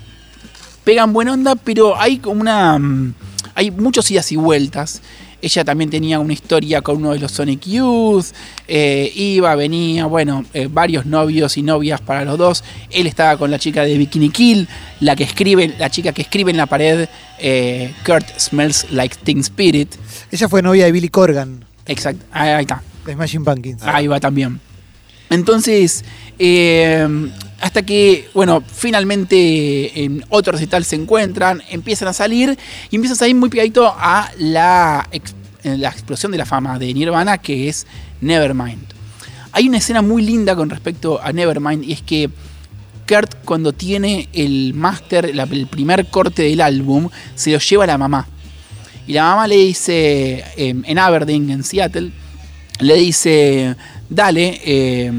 pegan 0.85 1.11
buena 1.11 1.33
onda, 1.33 1.55
pero 1.55 1.99
hay 1.99 2.19
como 2.19 2.39
una. 2.39 2.79
mm, 2.79 3.13
Hay 3.55 3.71
muchos 3.71 4.09
idas 4.11 4.31
y 4.31 4.37
vueltas. 4.37 5.01
Ella 5.41 5.63
también 5.63 5.89
tenía 5.89 6.19
una 6.19 6.33
historia 6.33 6.81
con 6.81 6.97
uno 6.97 7.13
de 7.13 7.19
los 7.19 7.31
Sonic 7.31 7.61
Youth. 7.65 8.25
eh, 8.67 9.11
iba, 9.15 9.53
venía, 9.55 10.05
bueno, 10.07 10.43
eh, 10.53 10.67
varios 10.69 11.05
novios 11.05 11.57
y 11.57 11.61
novias 11.61 12.01
para 12.01 12.25
los 12.25 12.37
dos. 12.37 12.63
Él 12.89 13.05
estaba 13.07 13.37
con 13.37 13.51
la 13.51 13.59
chica 13.59 13.83
de 13.83 13.97
Bikini 13.97 14.29
Kill, 14.29 14.67
la 14.99 15.15
que 15.15 15.23
escribe, 15.23 15.73
la 15.77 15.89
chica 15.89 16.11
que 16.11 16.23
escribe 16.23 16.51
en 16.51 16.57
la 16.57 16.65
pared. 16.65 17.07
eh, 17.39 17.93
Kurt 18.05 18.25
smells 18.39 18.87
like 18.91 19.15
Teen 19.23 19.39
Spirit. 19.41 19.93
Ella 20.31 20.49
fue 20.49 20.61
novia 20.63 20.85
de 20.85 20.91
Billy 20.91 21.09
Corgan, 21.09 21.63
Exacto, 21.85 22.25
ahí, 22.31 22.49
ahí 22.49 22.61
está. 22.63 22.81
de 23.05 23.13
Smashing 23.13 23.45
Pumpkins. 23.45 23.83
Ahí 23.83 24.07
va 24.07 24.19
también. 24.19 24.59
Entonces, 25.29 26.03
eh, 26.39 27.07
hasta 27.59 27.81
que, 27.83 28.29
bueno, 28.33 28.63
finalmente 28.65 30.03
en 30.03 30.23
otro 30.29 30.53
recital 30.53 30.85
se 30.85 30.95
encuentran, 30.95 31.61
empiezan 31.69 32.07
a 32.07 32.13
salir 32.13 32.57
y 32.91 32.95
empiezan 32.95 33.15
a 33.15 33.19
salir 33.19 33.35
muy 33.35 33.49
pegadito 33.49 33.87
a 33.97 34.31
la, 34.37 35.07
eh, 35.11 35.77
la 35.77 35.89
explosión 35.89 36.31
de 36.31 36.37
la 36.37 36.45
fama 36.45 36.77
de 36.77 36.93
Nirvana, 36.93 37.39
que 37.39 37.67
es 37.67 37.87
Nevermind. 38.21 38.85
Hay 39.51 39.67
una 39.67 39.79
escena 39.79 40.01
muy 40.01 40.21
linda 40.21 40.55
con 40.55 40.69
respecto 40.69 41.19
a 41.21 41.33
Nevermind 41.33 41.83
y 41.83 41.93
es 41.93 42.01
que 42.01 42.29
Kurt 43.07 43.43
cuando 43.43 43.73
tiene 43.73 44.29
el 44.33 44.73
máster, 44.75 45.25
el 45.25 45.67
primer 45.67 46.07
corte 46.07 46.43
del 46.43 46.61
álbum, 46.61 47.09
se 47.35 47.51
lo 47.51 47.59
lleva 47.59 47.85
a 47.85 47.87
la 47.87 47.97
mamá. 47.97 48.27
Y 49.07 49.13
la 49.13 49.23
mamá 49.23 49.47
le 49.47 49.55
dice, 49.55 50.43
eh, 50.57 50.75
en 50.83 50.99
Aberdeen, 50.99 51.49
en 51.49 51.63
Seattle, 51.63 52.11
le 52.79 52.95
dice, 52.95 53.75
dale, 54.09 54.61
eh, 54.63 55.11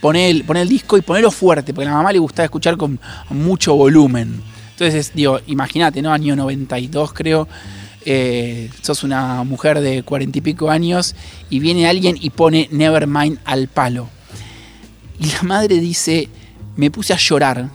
poné, 0.00 0.30
el, 0.30 0.68
disco 0.68 0.96
y 0.96 1.02
ponelo 1.02 1.30
fuerte, 1.30 1.74
porque 1.74 1.88
a 1.88 1.90
la 1.90 1.96
mamá 1.96 2.12
le 2.12 2.18
gustaba 2.18 2.44
escuchar 2.44 2.76
con 2.76 2.98
mucho 3.30 3.74
volumen. 3.74 4.42
Entonces, 4.72 5.12
digo, 5.14 5.40
imagínate, 5.46 6.02
¿no? 6.02 6.12
Año 6.12 6.36
92 6.36 7.12
creo, 7.12 7.48
eh, 8.04 8.70
sos 8.82 9.02
una 9.04 9.42
mujer 9.44 9.80
de 9.80 10.02
cuarenta 10.02 10.38
y 10.38 10.40
pico 10.40 10.70
años 10.70 11.16
y 11.50 11.60
viene 11.60 11.88
alguien 11.88 12.16
y 12.20 12.30
pone 12.30 12.68
Nevermind 12.70 13.38
al 13.44 13.68
palo. 13.68 14.08
Y 15.18 15.26
la 15.32 15.42
madre 15.42 15.78
dice, 15.78 16.28
me 16.76 16.90
puse 16.90 17.14
a 17.14 17.16
llorar, 17.16 17.70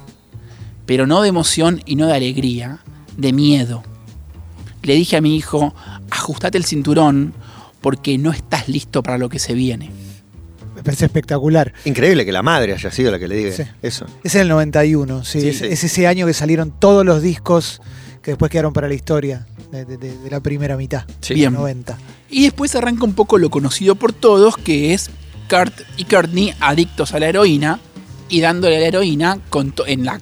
pero 0.85 1.07
no 1.07 1.21
de 1.21 1.29
emoción 1.29 1.81
y 1.85 1.95
no 1.95 2.07
de 2.07 2.15
alegría, 2.15 2.79
de 3.17 3.33
miedo. 3.33 3.83
Le 4.83 4.95
dije 4.95 5.17
a 5.17 5.21
mi 5.21 5.35
hijo, 5.35 5.73
ajustate 6.09 6.57
el 6.57 6.65
cinturón 6.65 7.33
porque 7.81 8.17
no 8.17 8.31
estás 8.31 8.69
listo 8.69 9.01
para 9.01 9.17
lo 9.17 9.27
que 9.27 9.39
se 9.39 9.53
viene. 9.53 9.89
Me 10.81 10.85
parece 10.85 11.05
espectacular. 11.05 11.71
Increíble 11.85 12.25
que 12.25 12.31
la 12.31 12.41
madre 12.41 12.73
haya 12.73 12.89
sido 12.91 13.11
la 13.11 13.19
que 13.19 13.27
le 13.27 13.35
diga 13.35 13.51
Sí. 13.51 13.63
eso. 13.83 14.05
Es 14.23 14.33
en 14.35 14.41
el 14.41 14.47
91, 14.49 15.23
sí. 15.23 15.41
Sí, 15.41 15.47
es, 15.49 15.57
sí. 15.59 15.65
es 15.69 15.83
ese 15.83 16.07
año 16.07 16.25
que 16.25 16.33
salieron 16.33 16.71
todos 16.71 17.05
los 17.05 17.21
discos 17.21 17.81
que 18.23 18.31
después 18.31 18.49
quedaron 18.51 18.73
para 18.73 18.87
la 18.87 18.93
historia 18.95 19.45
de, 19.71 19.85
de- 19.85 19.97
de- 19.97 20.17
de 20.17 20.29
la 20.29 20.39
primera 20.39 20.75
mitad. 20.77 21.05
Sí. 21.21 21.35
Bien. 21.35 21.53
90. 21.53 21.97
Y 22.29 22.43
después 22.43 22.73
arranca 22.75 23.03
un 23.03 23.13
poco 23.13 23.37
lo 23.37 23.49
conocido 23.49 23.95
por 23.95 24.11
todos, 24.13 24.57
que 24.57 24.93
es 24.93 25.09
Kurt 25.49 25.81
y 25.97 26.05
Courtney 26.05 26.53
adictos 26.59 27.13
a 27.13 27.19
la 27.19 27.27
heroína 27.29 27.79
y 28.29 28.41
dándole 28.41 28.77
a 28.77 28.79
la 28.79 28.85
heroína 28.87 29.39
con 29.49 29.73
en 29.87 30.05
la 30.05 30.19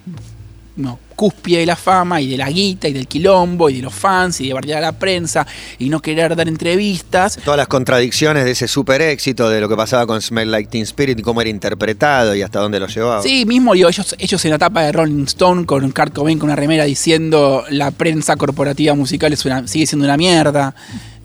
no, 0.80 0.98
cúspide 1.16 1.60
de 1.60 1.66
la 1.66 1.76
fama 1.76 2.22
y 2.22 2.30
de 2.30 2.38
la 2.38 2.50
guita 2.50 2.88
y 2.88 2.94
del 2.94 3.08
quilombo 3.08 3.70
y 3.70 3.76
de 3.76 3.82
los 3.82 3.94
fans 3.94 4.40
y 4.42 4.48
de 4.48 4.54
bardear 4.54 4.78
a 4.80 4.82
la 4.82 4.92
prensa 4.94 5.46
y 5.78 5.90
no 5.90 6.00
querer 6.02 6.36
dar 6.36 6.48
entrevistas. 6.48 7.38
Todas 7.44 7.58
las 7.58 7.68
contradicciones 7.68 8.46
de 8.46 8.52
ese 8.52 8.68
super 8.68 9.02
éxito, 9.02 9.50
de 9.50 9.60
lo 9.60 9.68
que 9.68 9.76
pasaba 9.76 10.08
con 10.08 10.22
Smell 10.22 10.50
Like 10.50 10.70
Teen 10.70 10.84
Spirit 10.84 11.20
y 11.20 11.22
cómo 11.22 11.42
era 11.42 11.50
interpretado 11.50 12.34
y 12.36 12.42
hasta 12.42 12.60
dónde 12.60 12.80
lo 12.80 12.88
llevaba. 12.88 13.22
Sí, 13.22 13.46
mismo 13.46 13.74
digo, 13.74 13.90
ellos, 13.90 14.16
ellos 14.18 14.46
en 14.46 14.52
la 14.52 14.58
tapa 14.58 14.84
de 14.84 14.92
Rolling 14.94 15.26
Stone 15.26 15.66
con 15.66 15.92
Kurt 15.92 16.14
Cobain 16.14 16.40
con 16.40 16.48
una 16.50 16.56
remera 16.56 16.86
diciendo 16.86 17.64
la 17.70 17.92
prensa 17.92 18.36
corporativa 18.38 18.96
musical 18.96 19.34
es 19.34 19.44
una, 19.46 19.68
sigue 19.68 19.86
siendo 19.86 20.06
una 20.06 20.16
mierda. 20.18 20.74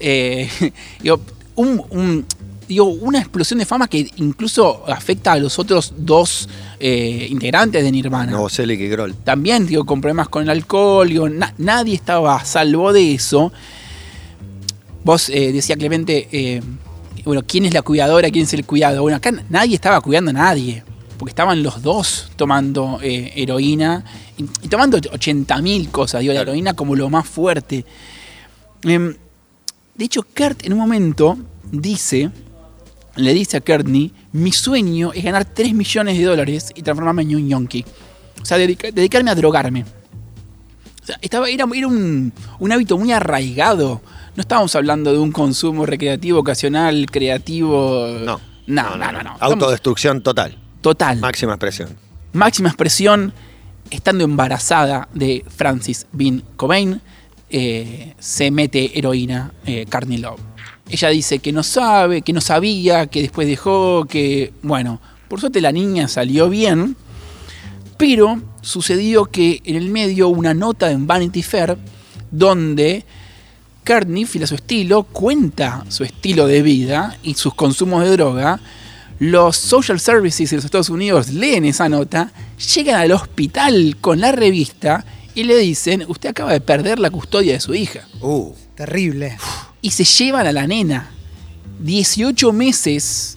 Eh, 0.01 0.49
digo, 1.01 1.21
un- 1.55 1.83
un- 1.91 2.27
digo, 2.68 2.85
una 2.85 3.18
explosión 3.18 3.59
de 3.59 3.66
fama 3.66 3.88
que 3.88 4.11
incluso 4.16 4.85
afecta 4.88 5.33
a 5.33 5.37
los 5.37 5.59
otros 5.59 5.92
dos 5.97 6.49
eh, 6.80 7.26
integrantes 7.30 7.83
de 7.83 7.90
Nirvana. 7.92 8.33
Novoselic 8.33 8.80
y 8.80 8.88
Grohl. 8.88 9.14
También, 9.14 9.66
digo, 9.66 9.85
con 9.85 10.00
problemas 10.00 10.28
con 10.28 10.42
el 10.44 10.50
alcohol, 10.50 11.09
digo, 11.09 11.28
na- 11.28 11.54
nadie 11.59 11.94
estaba 11.94 12.37
a 12.37 12.44
salvo 12.44 12.92
de 12.92 13.14
eso. 13.14 13.52
Vos 15.04 15.28
eh, 15.28 15.52
decía 15.52 15.76
Clemente, 15.76 16.28
eh, 16.33 16.62
bueno, 17.25 17.42
¿quién 17.47 17.64
es 17.66 17.75
la 17.75 17.83
cuidadora? 17.83 18.30
¿Quién 18.30 18.44
es 18.44 18.52
el 18.54 18.64
cuidado? 18.64 19.02
Bueno, 19.02 19.16
acá 19.16 19.33
nadie 19.50 19.75
estaba 19.75 20.00
cuidando 20.00 20.30
a 20.30 20.35
nadie. 20.35 20.83
Porque 21.18 21.30
estaban 21.30 21.62
los 21.62 21.80
dos 21.80 22.30
tomando 22.37 22.99
eh, 23.02 23.33
heroína 23.37 24.04
y, 24.37 24.42
y 24.62 24.68
tomando 24.68 24.99
80.000 24.99 25.90
cosas. 25.90 26.21
Digo, 26.23 26.33
la 26.35 26.40
heroína 26.40 26.75
como 26.75 26.97
lo 26.97 27.09
más 27.09 27.26
fuerte. 27.28 27.85
Em, 28.83 29.14
de 29.94 30.04
hecho, 30.04 30.23
Kurt 30.25 30.64
en 30.66 30.73
un 30.73 30.78
momento 30.80 31.38
dice, 31.71 32.30
le 33.16 33.33
dice 33.35 33.56
a 33.56 33.61
Courtney, 33.61 34.12
mi 34.33 34.52
sueño 34.52 35.12
es 35.12 35.23
ganar 35.25 35.44
3 35.44 35.73
millones 35.75 36.18
de 36.18 36.25
dólares 36.25 36.71
y 36.75 36.83
transformarme 36.83 37.23
en 37.23 37.37
un 37.37 37.49
yonki. 37.49 37.85
O 38.42 38.44
sea, 38.44 38.59
dedica- 38.59 38.90
dedicarme 38.90 39.30
a 39.30 39.35
drogarme. 39.35 39.85
O 41.02 41.06
sea, 41.06 41.18
estaba, 41.21 41.49
era, 41.49 41.66
era 41.75 41.87
un, 41.87 42.33
un 42.59 42.73
hábito 42.73 42.97
muy 42.99 43.12
arraigado. 43.12 44.00
No 44.37 44.40
estábamos 44.40 44.75
hablando 44.75 45.12
de 45.12 45.18
un 45.18 45.33
consumo 45.33 45.87
recreativo, 45.87 46.40
ocasional, 46.40 47.06
creativo. 47.11 48.06
No. 48.25 48.40
No, 48.66 48.97
no, 48.97 49.12
no. 49.12 49.23
no. 49.23 49.37
Autodestrucción 49.40 50.23
total. 50.23 50.59
Total. 50.80 51.18
Máxima 51.21 51.52
expresión. 51.52 51.90
Máxima 52.33 52.68
expresión, 52.71 53.33
estando 53.90 54.25
embarazada 54.25 55.09
de 55.14 55.44
Francis 55.54 56.06
Bean 56.12 56.42
Cobain, 56.56 57.00
eh, 57.50 58.14
se 58.18 58.50
mete 58.50 58.99
heroína 58.99 59.52
eh, 59.66 59.87
Love. 60.18 60.40
Ella 60.88 61.09
dice 61.09 61.38
que 61.38 61.53
no 61.53 61.62
sabe, 61.62 62.23
que 62.23 62.33
no 62.33 62.41
sabía, 62.41 63.07
que 63.07 63.23
después 63.23 63.49
dejó, 63.49 64.07
que, 64.07 64.53
bueno, 64.62 65.00
por 65.29 65.41
suerte 65.41 65.61
la 65.61 65.73
niña 65.73 66.09
salió 66.09 66.49
bien, 66.49 66.97
pero 67.97 68.43
sucedió 68.61 69.26
que 69.26 69.62
en 69.64 69.76
el 69.76 69.88
medio 69.88 70.29
una 70.29 70.55
nota 70.55 70.91
en 70.91 71.07
Vanity 71.07 71.43
Fair 71.43 71.79
donde 72.31 73.05
Courtney, 73.85 74.25
fiel 74.25 74.45
a 74.45 74.47
su 74.47 74.55
estilo, 74.55 75.05
cuenta 75.05 75.85
su 75.88 76.05
estilo 76.05 76.47
de 76.47 76.62
vida 76.62 77.17
y 77.23 77.35
sus 77.35 77.55
consumos 77.55 78.03
de 78.03 78.11
droga. 78.11 78.61
Los 79.19 79.57
social 79.57 80.00
services 80.00 80.50
de 80.50 80.57
los 80.57 80.64
Estados 80.64 80.91
Unidos 80.91 81.29
leen 81.29 81.64
esa 81.64 81.88
nota, 81.88 82.33
llegan 82.75 83.00
al 83.00 83.12
hospital 83.12 83.97
con 84.00 84.21
la 84.21 84.33
revista 84.33 85.05
y 85.35 85.45
le 85.45 85.57
dicen, 85.59 86.05
usted 86.09 86.31
acaba 86.31 86.53
de 86.53 86.61
perder 86.61 86.99
la 86.99 87.11
custodia 87.11 87.53
de 87.53 87.61
su 87.61 87.75
hija. 87.75 88.09
Uh, 88.21 88.53
Terrible. 88.76 89.37
Y 89.83 89.90
se 89.90 90.04
llevan 90.04 90.47
a 90.47 90.52
la 90.52 90.66
nena. 90.66 91.11
18 91.81 92.52
meses 92.52 93.37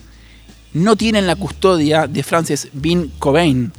no 0.73 0.95
tienen 0.95 1.27
la 1.27 1.35
custodia 1.35 2.07
de 2.07 2.23
Frances 2.23 2.67
Bean 2.73 3.11
Cobain. 3.19 3.71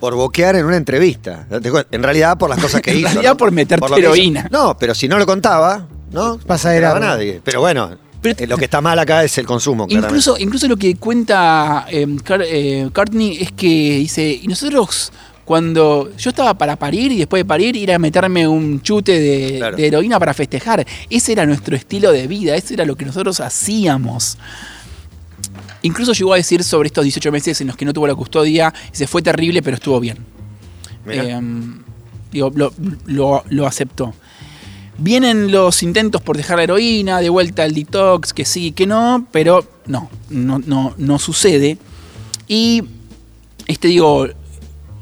por 0.00 0.14
boquear 0.14 0.56
en 0.56 0.64
una 0.64 0.76
entrevista. 0.76 1.46
En 1.90 2.02
realidad 2.02 2.38
por 2.38 2.48
las 2.48 2.58
cosas 2.58 2.80
que 2.80 2.90
En 2.92 2.98
hizo. 3.00 3.08
realidad 3.08 3.32
¿no? 3.32 3.36
por 3.36 3.52
meterte 3.52 3.98
heroína. 3.98 4.48
No, 4.50 4.76
pero 4.78 4.94
si 4.94 5.08
no 5.08 5.18
lo 5.18 5.26
contaba, 5.26 5.86
¿no? 6.10 6.38
Pasa 6.38 6.70
de 6.70 6.80
no 6.80 6.86
largo. 6.88 7.00
nadie. 7.04 7.40
Pero 7.44 7.60
bueno, 7.60 7.98
Pero- 8.22 8.36
eh, 8.42 8.46
lo 8.46 8.56
que 8.56 8.64
está 8.64 8.80
mal 8.80 8.98
acá 8.98 9.22
es 9.24 9.36
el 9.38 9.46
consumo. 9.46 9.86
claramente. 9.86 10.08
Incluso, 10.14 10.38
incluso 10.38 10.68
lo 10.68 10.76
que 10.76 10.94
cuenta 10.96 11.86
eh, 11.90 12.06
Car- 12.24 12.44
eh, 12.46 12.88
Courtney 12.94 13.38
es 13.42 13.52
que 13.52 13.66
dice, 13.98 14.38
y 14.42 14.46
nosotros 14.46 15.12
cuando 15.50 16.12
yo 16.16 16.30
estaba 16.30 16.54
para 16.54 16.76
parir 16.76 17.10
y 17.10 17.18
después 17.18 17.40
de 17.40 17.44
parir 17.44 17.74
ir 17.74 17.90
a 17.92 17.98
meterme 17.98 18.46
un 18.46 18.80
chute 18.82 19.18
de, 19.18 19.56
Claro. 19.58 19.76
de 19.76 19.84
heroína 19.84 20.16
para 20.20 20.32
festejar, 20.32 20.86
ese 21.10 21.32
era 21.32 21.44
nuestro 21.44 21.74
estilo 21.74 22.12
de 22.12 22.28
vida, 22.28 22.54
ese 22.54 22.74
era 22.74 22.84
lo 22.84 22.94
que 22.94 23.04
nosotros 23.04 23.40
hacíamos. 23.40 24.38
Incluso 25.82 26.12
llegó 26.12 26.34
a 26.34 26.36
decir 26.36 26.62
sobre 26.62 26.86
estos 26.86 27.02
18 27.02 27.32
meses 27.32 27.60
en 27.60 27.66
los 27.66 27.76
que 27.76 27.84
no 27.84 27.92
tuvo 27.92 28.06
la 28.06 28.14
custodia, 28.14 28.72
se 28.92 29.08
fue 29.08 29.22
terrible 29.22 29.60
pero 29.60 29.74
estuvo 29.74 29.98
bien. 29.98 30.18
Eh, 31.08 31.40
digo, 32.30 32.52
lo, 32.54 32.72
lo- 33.06 33.42
lo 33.48 33.66
aceptó. 33.66 34.14
Vienen 34.98 35.50
los 35.50 35.82
intentos 35.82 36.22
por 36.22 36.36
dejar 36.36 36.58
la 36.58 36.62
heroína, 36.62 37.18
de 37.20 37.28
vuelta 37.28 37.64
al 37.64 37.74
detox, 37.74 38.32
que 38.32 38.44
sí, 38.44 38.70
que 38.70 38.86
no, 38.86 39.26
pero 39.32 39.66
no, 39.86 40.08
no, 40.28 40.60
no, 40.60 40.94
no 40.96 41.18
sucede. 41.18 41.76
Y 42.46 42.84
este 43.66 43.88
digo, 43.88 44.28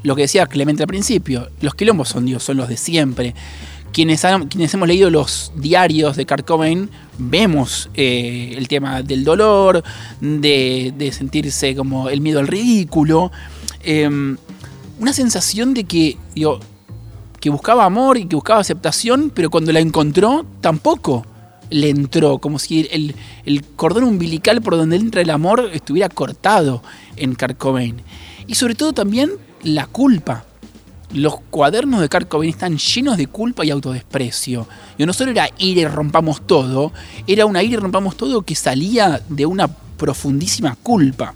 lo 0.03 0.15
que 0.15 0.23
decía 0.23 0.47
Clemente 0.47 0.83
al 0.83 0.87
principio, 0.87 1.49
los 1.61 1.75
quilombos 1.75 2.09
son, 2.09 2.25
digo, 2.25 2.39
son 2.39 2.57
los 2.57 2.69
de 2.69 2.77
siempre. 2.77 3.35
quienes, 3.91 4.25
quienes 4.49 4.73
hemos 4.73 4.87
leído 4.87 5.09
los 5.09 5.51
diarios 5.55 6.15
de 6.15 6.25
Kurt 6.25 6.45
Cobain 6.45 6.89
vemos 7.17 7.89
eh, 7.93 8.53
el 8.57 8.67
tema 8.67 9.01
del 9.01 9.23
dolor, 9.23 9.83
de, 10.21 10.93
de 10.97 11.11
sentirse 11.11 11.75
como 11.75 12.09
el 12.09 12.21
miedo 12.21 12.39
al 12.39 12.47
ridículo, 12.47 13.31
eh, 13.83 14.09
una 14.99 15.13
sensación 15.13 15.73
de 15.73 15.85
que, 15.85 16.17
digo, 16.35 16.59
que 17.39 17.49
buscaba 17.49 17.85
amor 17.85 18.17
y 18.17 18.25
que 18.25 18.35
buscaba 18.35 18.59
aceptación, 18.59 19.31
pero 19.33 19.49
cuando 19.49 19.71
la 19.71 19.79
encontró 19.79 20.45
tampoco 20.61 21.25
le 21.69 21.89
entró, 21.89 22.39
como 22.39 22.59
si 22.59 22.87
el, 22.91 23.15
el 23.45 23.63
cordón 23.63 24.03
umbilical 24.03 24.61
por 24.61 24.75
donde 24.75 24.95
entra 24.95 25.21
el 25.21 25.29
amor 25.29 25.69
estuviera 25.71 26.09
cortado 26.09 26.83
en 27.15 27.35
Kurt 27.35 27.57
Cobain. 27.57 28.01
Y 28.47 28.55
sobre 28.55 28.75
todo 28.75 28.93
también 28.93 29.31
la 29.63 29.87
culpa. 29.87 30.45
Los 31.13 31.39
cuadernos 31.49 32.01
de 32.01 32.09
Kurt 32.09 32.31
están 32.43 32.77
llenos 32.77 33.17
de 33.17 33.27
culpa 33.27 33.65
y 33.65 33.71
autodesprecio. 33.71 34.67
Y 34.97 35.05
no 35.05 35.13
solo 35.13 35.31
era 35.31 35.49
ir 35.57 35.77
y 35.77 35.85
rompamos 35.85 36.45
todo, 36.45 36.91
era 37.25 37.45
una 37.45 37.63
ir 37.63 37.71
y 37.71 37.75
rompamos 37.77 38.15
todo 38.15 38.43
que 38.43 38.55
salía 38.55 39.21
de 39.27 39.45
una 39.45 39.67
profundísima 39.67 40.75
culpa. 40.81 41.33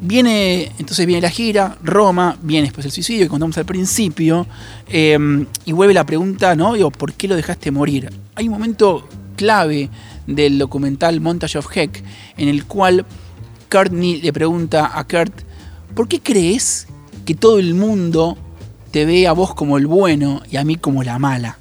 Viene, 0.00 0.72
entonces 0.78 1.06
viene 1.06 1.22
la 1.22 1.30
gira, 1.30 1.76
Roma, 1.82 2.36
viene 2.42 2.66
después 2.66 2.86
el 2.86 2.92
suicidio 2.92 3.24
que 3.24 3.28
contamos 3.28 3.58
al 3.58 3.64
principio, 3.64 4.46
eh, 4.88 5.18
y 5.64 5.72
vuelve 5.72 5.92
la 5.92 6.06
pregunta, 6.06 6.54
¿no? 6.54 6.74
Digo, 6.74 6.92
¿por 6.92 7.12
qué 7.14 7.26
lo 7.26 7.34
dejaste 7.34 7.72
morir? 7.72 8.08
Hay 8.36 8.46
un 8.46 8.52
momento 8.52 9.08
clave 9.34 9.90
del 10.26 10.58
documental 10.58 11.20
Montage 11.20 11.58
of 11.58 11.74
Heck 11.74 12.04
en 12.36 12.48
el 12.48 12.64
cual 12.66 13.06
Courtney 13.68 14.20
le 14.20 14.32
pregunta 14.32 14.98
a 14.98 15.04
Kurt, 15.04 15.42
¿por 15.94 16.08
qué 16.08 16.20
crees 16.20 16.86
que 17.26 17.34
todo 17.34 17.58
el 17.58 17.74
mundo 17.74 18.38
te 18.90 19.04
ve 19.04 19.26
a 19.26 19.32
vos 19.32 19.54
como 19.54 19.76
el 19.76 19.86
bueno 19.86 20.42
y 20.50 20.56
a 20.56 20.64
mí 20.64 20.76
como 20.76 21.02
la 21.02 21.18
mala? 21.18 21.58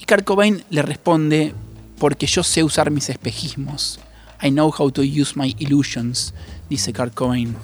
Y 0.00 0.04
Kurt 0.04 0.24
Cobain 0.24 0.62
le 0.70 0.82
responde, 0.82 1.54
porque 1.98 2.26
yo 2.26 2.42
sé 2.42 2.62
usar 2.62 2.90
mis 2.90 3.08
espejismos. 3.08 3.98
I 4.42 4.50
know 4.50 4.72
how 4.76 4.90
to 4.90 5.02
use 5.02 5.32
my 5.34 5.54
illusions, 5.58 6.34
dice 6.68 6.92
Kurt 6.92 7.14
Cobain. 7.14 7.56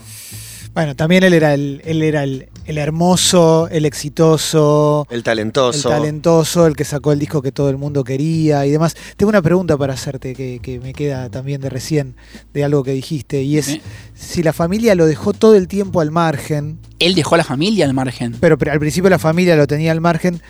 Bueno, 0.75 0.97
también 0.97 1.23
él 1.23 1.35
era 1.35 1.55
el, 1.55 1.83
él 1.85 2.03
era 2.03 2.25
el, 2.25 2.49
el 2.65 2.79
hermoso, 2.79 3.69
el 3.71 3.85
exitoso, 3.85 5.07
El 5.11 5.19
el 5.19 5.23
talentoso. 5.23 5.89
talentoso, 5.89 6.67
el 6.67 6.77
que 6.77 6.85
sacó 6.85 7.13
el 7.13 7.19
disco 7.19 7.43
que 7.43 7.53
todo 7.53 7.71
el 7.71 7.77
mundo 7.77 8.05
quería 8.05 8.65
y 8.67 8.71
demás. 8.71 8.95
Tengo 9.17 9.31
una 9.31 9.43
pregunta 9.43 9.77
para 9.77 9.95
hacerte 9.95 10.35
que, 10.35 10.61
que 10.63 10.81
me 10.81 10.93
queda 10.93 11.29
también 11.29 11.61
de 11.61 11.71
recién, 11.71 12.15
de 12.53 12.65
algo 12.65 12.85
que 12.85 12.93
dijiste, 12.93 13.43
y 13.43 13.59
es 13.59 13.81
si 14.15 14.43
la 14.43 14.53
familia 14.53 14.95
lo 14.95 15.07
dejó 15.07 15.33
todo 15.33 15.57
el 15.57 15.69
tiempo 15.69 16.01
al 16.01 16.11
margen, 16.11 16.79
Él 16.99 17.15
dejó 17.15 17.35
a 17.35 17.39
la 17.39 17.45
familia 17.45 17.85
al 17.85 17.95
margen. 17.95 18.37
pero, 18.41 18.57
pero 18.59 18.73
al 18.73 18.79
principio 18.81 19.11
la 19.11 19.19
familia 19.19 19.57
lo 19.57 19.67
tenía 19.67 19.93
al 19.93 20.01
margen, 20.01 20.41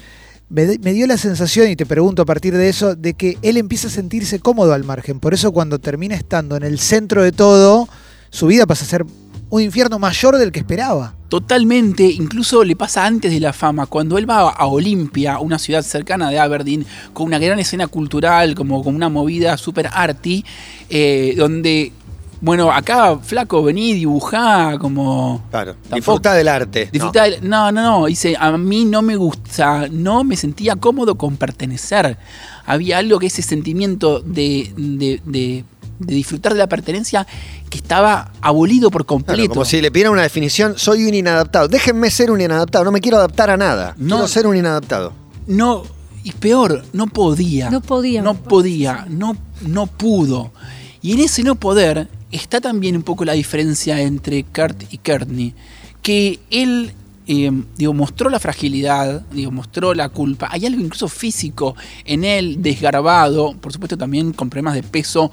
me, 0.49 0.78
me 0.78 0.92
dio 0.92 1.07
la 1.07 1.16
sensación, 1.16 1.71
y 1.71 1.76
te 1.76 1.87
pregunto 1.87 2.23
a 2.23 2.26
partir 2.26 2.54
de 2.57 2.69
eso, 2.69 2.95
de 2.95 3.14
que 3.14 3.38
él 3.40 3.57
empieza 3.57 3.88
a 3.88 3.90
sentirse 3.90 4.38
cómodo 4.38 4.75
al 4.75 4.85
margen. 4.85 5.19
Por 5.19 5.33
eso 5.33 5.50
cuando 5.52 5.78
termina 5.78 6.14
estando 6.14 6.57
en 6.57 6.62
el 6.62 6.78
centro 6.78 7.23
de 7.23 7.33
todo, 7.33 7.88
su 8.28 8.47
vida 8.49 8.66
pasa 8.66 8.85
a 8.85 8.88
ser 8.88 9.07
un 9.52 9.61
infierno 9.61 9.99
mayor 9.99 10.38
del 10.38 10.50
que 10.50 10.61
esperaba. 10.61 11.12
Totalmente, 11.28 12.04
incluso 12.04 12.64
le 12.64 12.75
pasa 12.75 13.04
antes 13.04 13.30
de 13.30 13.38
la 13.38 13.52
fama, 13.52 13.85
cuando 13.85 14.16
él 14.16 14.28
va 14.28 14.49
a 14.49 14.64
Olimpia, 14.66 15.38
una 15.40 15.59
ciudad 15.59 15.82
cercana 15.82 16.30
de 16.30 16.38
Aberdeen, 16.38 16.87
con 17.12 17.26
una 17.26 17.38
gran 17.38 17.59
escena 17.59 17.87
cultural, 17.87 18.54
como 18.54 18.82
con 18.82 18.94
una 18.94 19.11
movida 19.11 19.59
super 19.59 19.90
arty, 19.92 20.42
eh, 20.88 21.35
donde, 21.37 21.92
bueno, 22.40 22.73
acá 22.73 23.18
flaco, 23.18 23.62
vení, 23.62 23.92
dibujá, 23.92 24.78
como... 24.78 25.42
Claro. 25.50 25.73
Tampoco- 25.75 25.97
Disfruta 25.97 26.32
del 26.32 26.49
arte. 26.49 26.88
Disfrutar 26.90 27.30
del- 27.30 27.47
no. 27.47 27.71
no, 27.73 27.82
no, 27.82 28.06
dice, 28.06 28.35
a 28.38 28.56
mí 28.56 28.87
no 28.87 29.02
me 29.02 29.16
gusta, 29.16 29.87
no 29.90 30.25
me 30.25 30.37
sentía 30.37 30.76
cómodo 30.76 31.16
con 31.16 31.37
pertenecer. 31.37 32.16
Había 32.64 32.97
algo 32.99 33.18
que 33.18 33.26
ese 33.26 33.42
sentimiento 33.42 34.21
de, 34.21 34.73
de- 34.78 35.21
de- 35.26 35.65
de 36.06 36.15
disfrutar 36.15 36.52
de 36.52 36.58
la 36.58 36.69
pertenencia 36.69 37.26
que 37.71 37.78
estaba 37.78 38.32
abolido 38.41 38.91
por 38.91 39.02
Claro, 39.06 39.25
completo. 39.25 39.49
como 39.50 39.65
si 39.65 39.80
le 39.80 39.91
pidieran 39.91 40.12
una 40.12 40.23
definición, 40.23 40.75
soy 40.76 41.04
un 41.06 41.15
inadaptado. 41.15 41.69
Déjenme 41.69 42.10
ser 42.10 42.30
un 42.30 42.41
inadaptado, 42.41 42.84
no 42.84 42.93
me 42.93 43.00
quiero 43.00 43.17
adaptar 43.19 43.50
a 43.50 43.56
nada. 43.56 43.95
No. 43.99 44.17
Quiero 44.17 44.28
ser 44.28 44.47
un 44.47 44.56
inadaptado. 44.56 45.12
No, 45.47 45.82
y 46.25 46.32
peor, 46.32 46.84
no 46.93 47.06
podía. 47.08 47.71
No 47.71 47.80
podía, 47.80 48.23
No 48.23 48.34
podía, 48.34 49.06
no, 49.08 49.36
no 49.62 49.86
pudo. 49.86 50.52
Y 51.00 51.12
en 51.15 51.21
ese 51.21 51.43
no 51.43 51.56
poder 51.56 52.08
está 52.30 52.60
también 52.60 52.97
un 52.97 53.02
poco 53.02 53.25
la 53.25 53.32
diferencia 53.32 54.00
entre 54.00 54.45
Kurt 54.45 54.84
y 54.93 54.99
Courtney. 54.99 55.52
Que 56.00 56.38
él, 56.50 56.93
eh, 57.26 57.50
digo, 57.76 57.93
mostró 57.93 58.30
la 58.30 58.38
fragilidad, 58.38 59.23
digo, 59.32 59.50
mostró 59.50 59.95
la 59.95 60.08
culpa. 60.10 60.49
Hay 60.50 60.65
algo 60.67 60.80
incluso 60.80 61.08
físico 61.08 61.75
en 62.04 62.23
él, 62.25 62.62
desgarbado, 62.62 63.54
por 63.60 63.73
supuesto 63.73 63.97
también 63.99 64.32
con 64.32 64.49
problemas 64.49 64.75
de 64.75 64.82
peso 64.84 65.30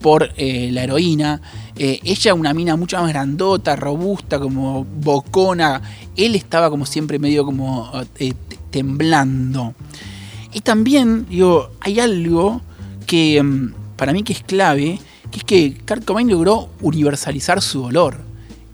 por 0.00 0.30
eh, 0.36 0.70
la 0.72 0.84
heroína. 0.84 1.40
Eh, 1.76 2.00
ella 2.04 2.34
una 2.34 2.52
mina 2.54 2.76
mucho 2.76 2.98
más 3.00 3.08
grandota, 3.08 3.76
robusta, 3.76 4.38
como 4.38 4.84
bocona. 4.84 5.80
Él 6.16 6.34
estaba 6.34 6.70
como 6.70 6.86
siempre 6.86 7.18
medio 7.18 7.44
como 7.44 7.90
eh, 8.18 8.34
te- 8.48 8.58
temblando. 8.70 9.74
Y 10.52 10.60
también, 10.60 11.26
digo, 11.28 11.70
hay 11.80 12.00
algo 12.00 12.60
que 13.06 13.42
mm, 13.42 13.74
para 13.96 14.12
mí 14.12 14.22
que 14.22 14.32
es 14.32 14.42
clave, 14.42 14.98
que 15.30 15.38
es 15.38 15.44
que 15.44 15.78
Kurt 15.86 16.04
Cobain 16.04 16.28
logró 16.28 16.70
universalizar 16.80 17.60
su 17.62 17.82
dolor. 17.82 18.18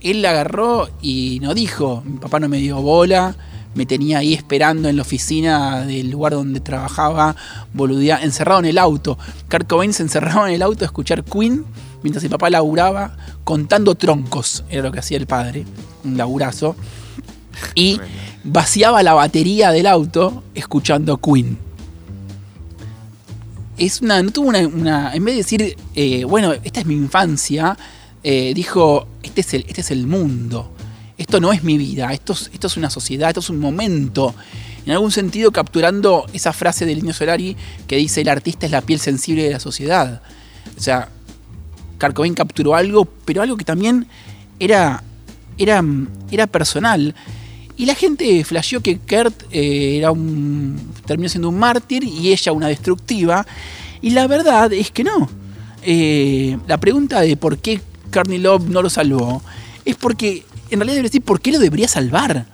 Él 0.01 0.23
la 0.23 0.31
agarró 0.31 0.89
y 1.03 1.39
no 1.43 1.53
dijo, 1.55 2.03
mi 2.05 2.19
papá 2.19 2.39
no 2.39 2.49
me 2.49 2.59
dio 2.59 2.81
bola, 2.81 3.35
me 3.77 3.87
tenía 3.87 4.19
ahí 4.19 4.35
esperando 4.35 4.89
en 4.89 4.97
la 4.97 5.03
oficina 5.03 5.83
del 5.87 6.11
lugar 6.11 6.33
donde 6.33 6.59
trabajaba, 6.61 7.37
boludea, 7.73 8.21
encerrado 8.23 8.59
en 8.61 8.67
el 8.67 8.79
auto. 8.79 9.17
Kurt 9.49 9.69
Cobain 9.69 9.93
se 9.93 10.03
encerraba 10.03 10.49
en 10.49 10.55
el 10.57 10.63
auto 10.63 10.85
a 10.85 10.87
escuchar 10.87 11.23
Queen 11.23 11.65
mientras 12.03 12.25
el 12.25 12.31
papá 12.31 12.51
laburaba 12.51 13.17
contando 13.45 13.95
troncos, 13.95 14.65
era 14.71 14.83
lo 14.83 14.91
que 14.93 14.99
hacía 15.01 15.19
el 15.19 15.27
padre, 15.27 15.65
un 16.05 16.17
laburazo. 16.17 16.75
Y 17.75 18.01
vaciaba 18.45 19.03
la 19.03 19.15
batería 19.15 19.71
del 19.71 19.87
auto 19.87 20.43
escuchando 20.55 21.19
Queen. 21.19 21.59
Es 23.79 24.01
una, 24.01 24.23
no 24.23 24.31
tuvo 24.31 24.49
una, 24.49 24.67
una- 24.67 25.15
en 25.15 25.25
vez 25.25 25.35
de 25.35 25.39
decir, 25.43 25.77
eh, 25.95 26.25
bueno, 26.25 26.53
esta 26.53 26.81
es 26.81 26.87
mi 26.87 26.95
infancia, 26.95 27.77
eh, 28.23 28.53
dijo, 28.55 29.07
este 29.23 29.43
es, 29.43 29.55
el, 29.55 29.65
este 29.69 29.83
es 29.83 29.91
el 29.91 30.07
mundo, 30.07 30.73
esto 31.19 31.41
no 31.41 31.53
es 31.53 31.65
mi 31.65 31.79
vida, 31.79 32.13
esto 32.13 32.33
es, 32.33 32.51
esto 32.53 32.67
es 32.67 32.77
una 32.77 32.91
sociedad, 32.91 33.29
esto 33.29 33.41
es 33.41 33.51
un 33.51 33.61
momento. 33.61 34.35
En 34.85 34.93
algún 34.93 35.11
sentido 35.11 35.51
capturando 35.51 36.27
esa 36.33 36.53
frase 36.53 36.87
del 36.87 36.99
Indio 36.99 37.15
Solari 37.15 37.57
que 37.87 37.97
dice, 37.97 38.21
el 38.21 38.29
artista 38.29 38.67
es 38.67 38.73
la 38.73 38.83
piel 38.83 39.01
sensible 39.01 39.43
de 39.43 39.51
la 39.51 39.61
sociedad. 39.61 40.23
O 40.77 40.81
sea, 40.81 41.09
Kurt 41.99 42.15
Cobain 42.15 42.35
capturó 42.35 42.75
algo, 42.75 43.05
pero 43.25 43.43
algo 43.43 43.57
que 43.57 43.65
también 43.65 44.07
era, 44.59 45.03
era, 45.59 45.83
era 46.31 46.47
personal. 46.47 47.15
Y 47.77 47.87
la 47.87 47.95
gente 47.95 48.43
flasheó 48.45 48.81
que 48.81 48.99
Kurt 48.99 49.45
eh, 49.51 49.99
era 49.99 50.11
un, 50.11 50.93
terminó 51.05 51.29
siendo 51.29 51.49
un 51.49 51.59
mártir 51.59 52.05
y 52.05 52.33
ella 52.33 52.53
una 52.53 52.69
destructiva. 52.69 53.47
Y 54.01 54.11
la 54.11 54.27
verdad 54.27 54.73
es 54.73 54.91
que 54.91 55.05
no. 55.05 55.29
Eh, 55.83 56.59
la 56.67 56.79
pregunta 56.79 57.21
de 57.21 57.37
por 57.37 57.59
qué 57.59 57.81
Courtney 58.13 58.39
Love 58.39 58.69
no 58.69 58.83
lo 58.83 58.91
salvó 58.91 59.43
es 59.85 59.95
porque, 59.95 60.45
en 60.71 60.79
realidad 60.81 60.95
debería 60.97 61.09
decir, 61.11 61.23
¿por 61.23 61.41
qué 61.41 61.53
lo 61.53 61.59
debería 61.59 61.89
salvar? 61.89 62.47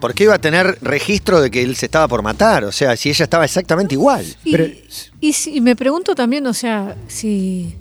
¿Por 0.00 0.14
qué 0.14 0.24
iba 0.24 0.34
a 0.34 0.38
tener 0.38 0.78
registro 0.82 1.40
de 1.40 1.50
que 1.50 1.62
él 1.62 1.76
se 1.76 1.86
estaba 1.86 2.08
por 2.08 2.22
matar? 2.22 2.64
O 2.64 2.72
sea, 2.72 2.96
si 2.96 3.08
ella 3.08 3.24
estaba 3.24 3.44
exactamente 3.44 3.94
igual. 3.94 4.24
Y, 4.44 4.52
Pero- 4.52 4.66
y 5.20 5.32
si- 5.32 5.56
y 5.56 5.60
me 5.60 5.76
pregunto 5.76 6.14
también, 6.14 6.46
o 6.46 6.52
sea, 6.54 6.96
si, 7.08 7.74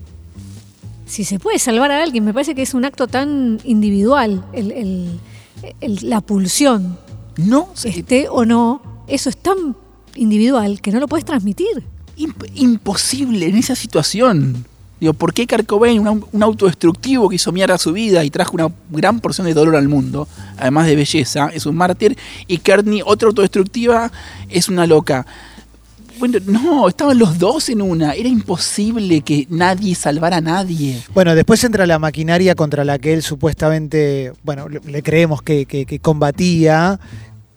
si 1.05 1.25
se 1.25 1.39
puede 1.39 1.59
salvar 1.59 1.91
a 1.91 2.01
alguien, 2.03 2.23
me 2.23 2.33
parece 2.33 2.55
que 2.55 2.61
es 2.61 2.73
un 2.73 2.85
acto 2.85 3.07
tan 3.07 3.59
individual, 3.63 4.45
el- 4.53 4.71
el- 4.71 5.19
el- 5.81 6.09
la 6.09 6.21
pulsión, 6.21 6.97
No, 7.37 7.69
se- 7.73 7.89
esté 7.89 8.27
o 8.29 8.45
no, 8.45 9.03
eso 9.07 9.29
es 9.29 9.35
tan 9.37 9.75
individual 10.15 10.79
que 10.81 10.91
no 10.91 10.99
lo 11.01 11.07
puedes 11.07 11.25
transmitir. 11.25 11.83
Imp- 12.17 12.49
imposible 12.55 13.47
en 13.47 13.57
esa 13.57 13.75
situación. 13.75 14.65
Digo, 14.99 15.13
¿por 15.13 15.33
qué 15.33 15.45
Kurt 15.45 15.65
Cobain, 15.65 15.99
un, 15.99 16.07
au- 16.07 16.27
un 16.31 16.43
autodestructivo 16.43 17.27
que 17.29 17.35
hizo 17.35 17.51
mierda 17.51 17.77
su 17.77 17.91
vida 17.91 18.23
y 18.23 18.29
trajo 18.29 18.53
una 18.53 18.69
gran 18.89 19.19
porción 19.19 19.45
de 19.45 19.53
dolor 19.53 19.75
al 19.75 19.89
mundo, 19.89 20.27
además 20.57 20.87
de 20.87 20.95
belleza, 20.95 21.49
es 21.53 21.65
un 21.65 21.75
mártir, 21.75 22.17
y 22.47 22.59
Courtney, 22.59 23.01
otra 23.05 23.27
autodestructiva, 23.27 24.09
es 24.49 24.69
una 24.69 24.87
loca? 24.87 25.25
Bueno, 26.17 26.37
no, 26.45 26.87
estaban 26.87 27.19
los 27.19 27.37
dos 27.39 27.67
en 27.67 27.81
una. 27.81 28.13
Era 28.13 28.29
imposible 28.29 29.19
que 29.19 29.47
nadie 29.49 29.95
salvara 29.95 30.37
a 30.37 30.41
nadie. 30.41 31.03
Bueno, 31.13 31.35
después 31.35 31.61
entra 31.65 31.85
la 31.85 31.99
maquinaria 31.99 32.55
contra 32.55 32.85
la 32.85 32.97
que 32.99 33.11
él 33.13 33.21
supuestamente, 33.21 34.31
bueno, 34.43 34.69
le, 34.69 35.03
creemos 35.03 35.41
que- 35.41 35.65
que 35.65 35.99
combatía, 35.99 37.01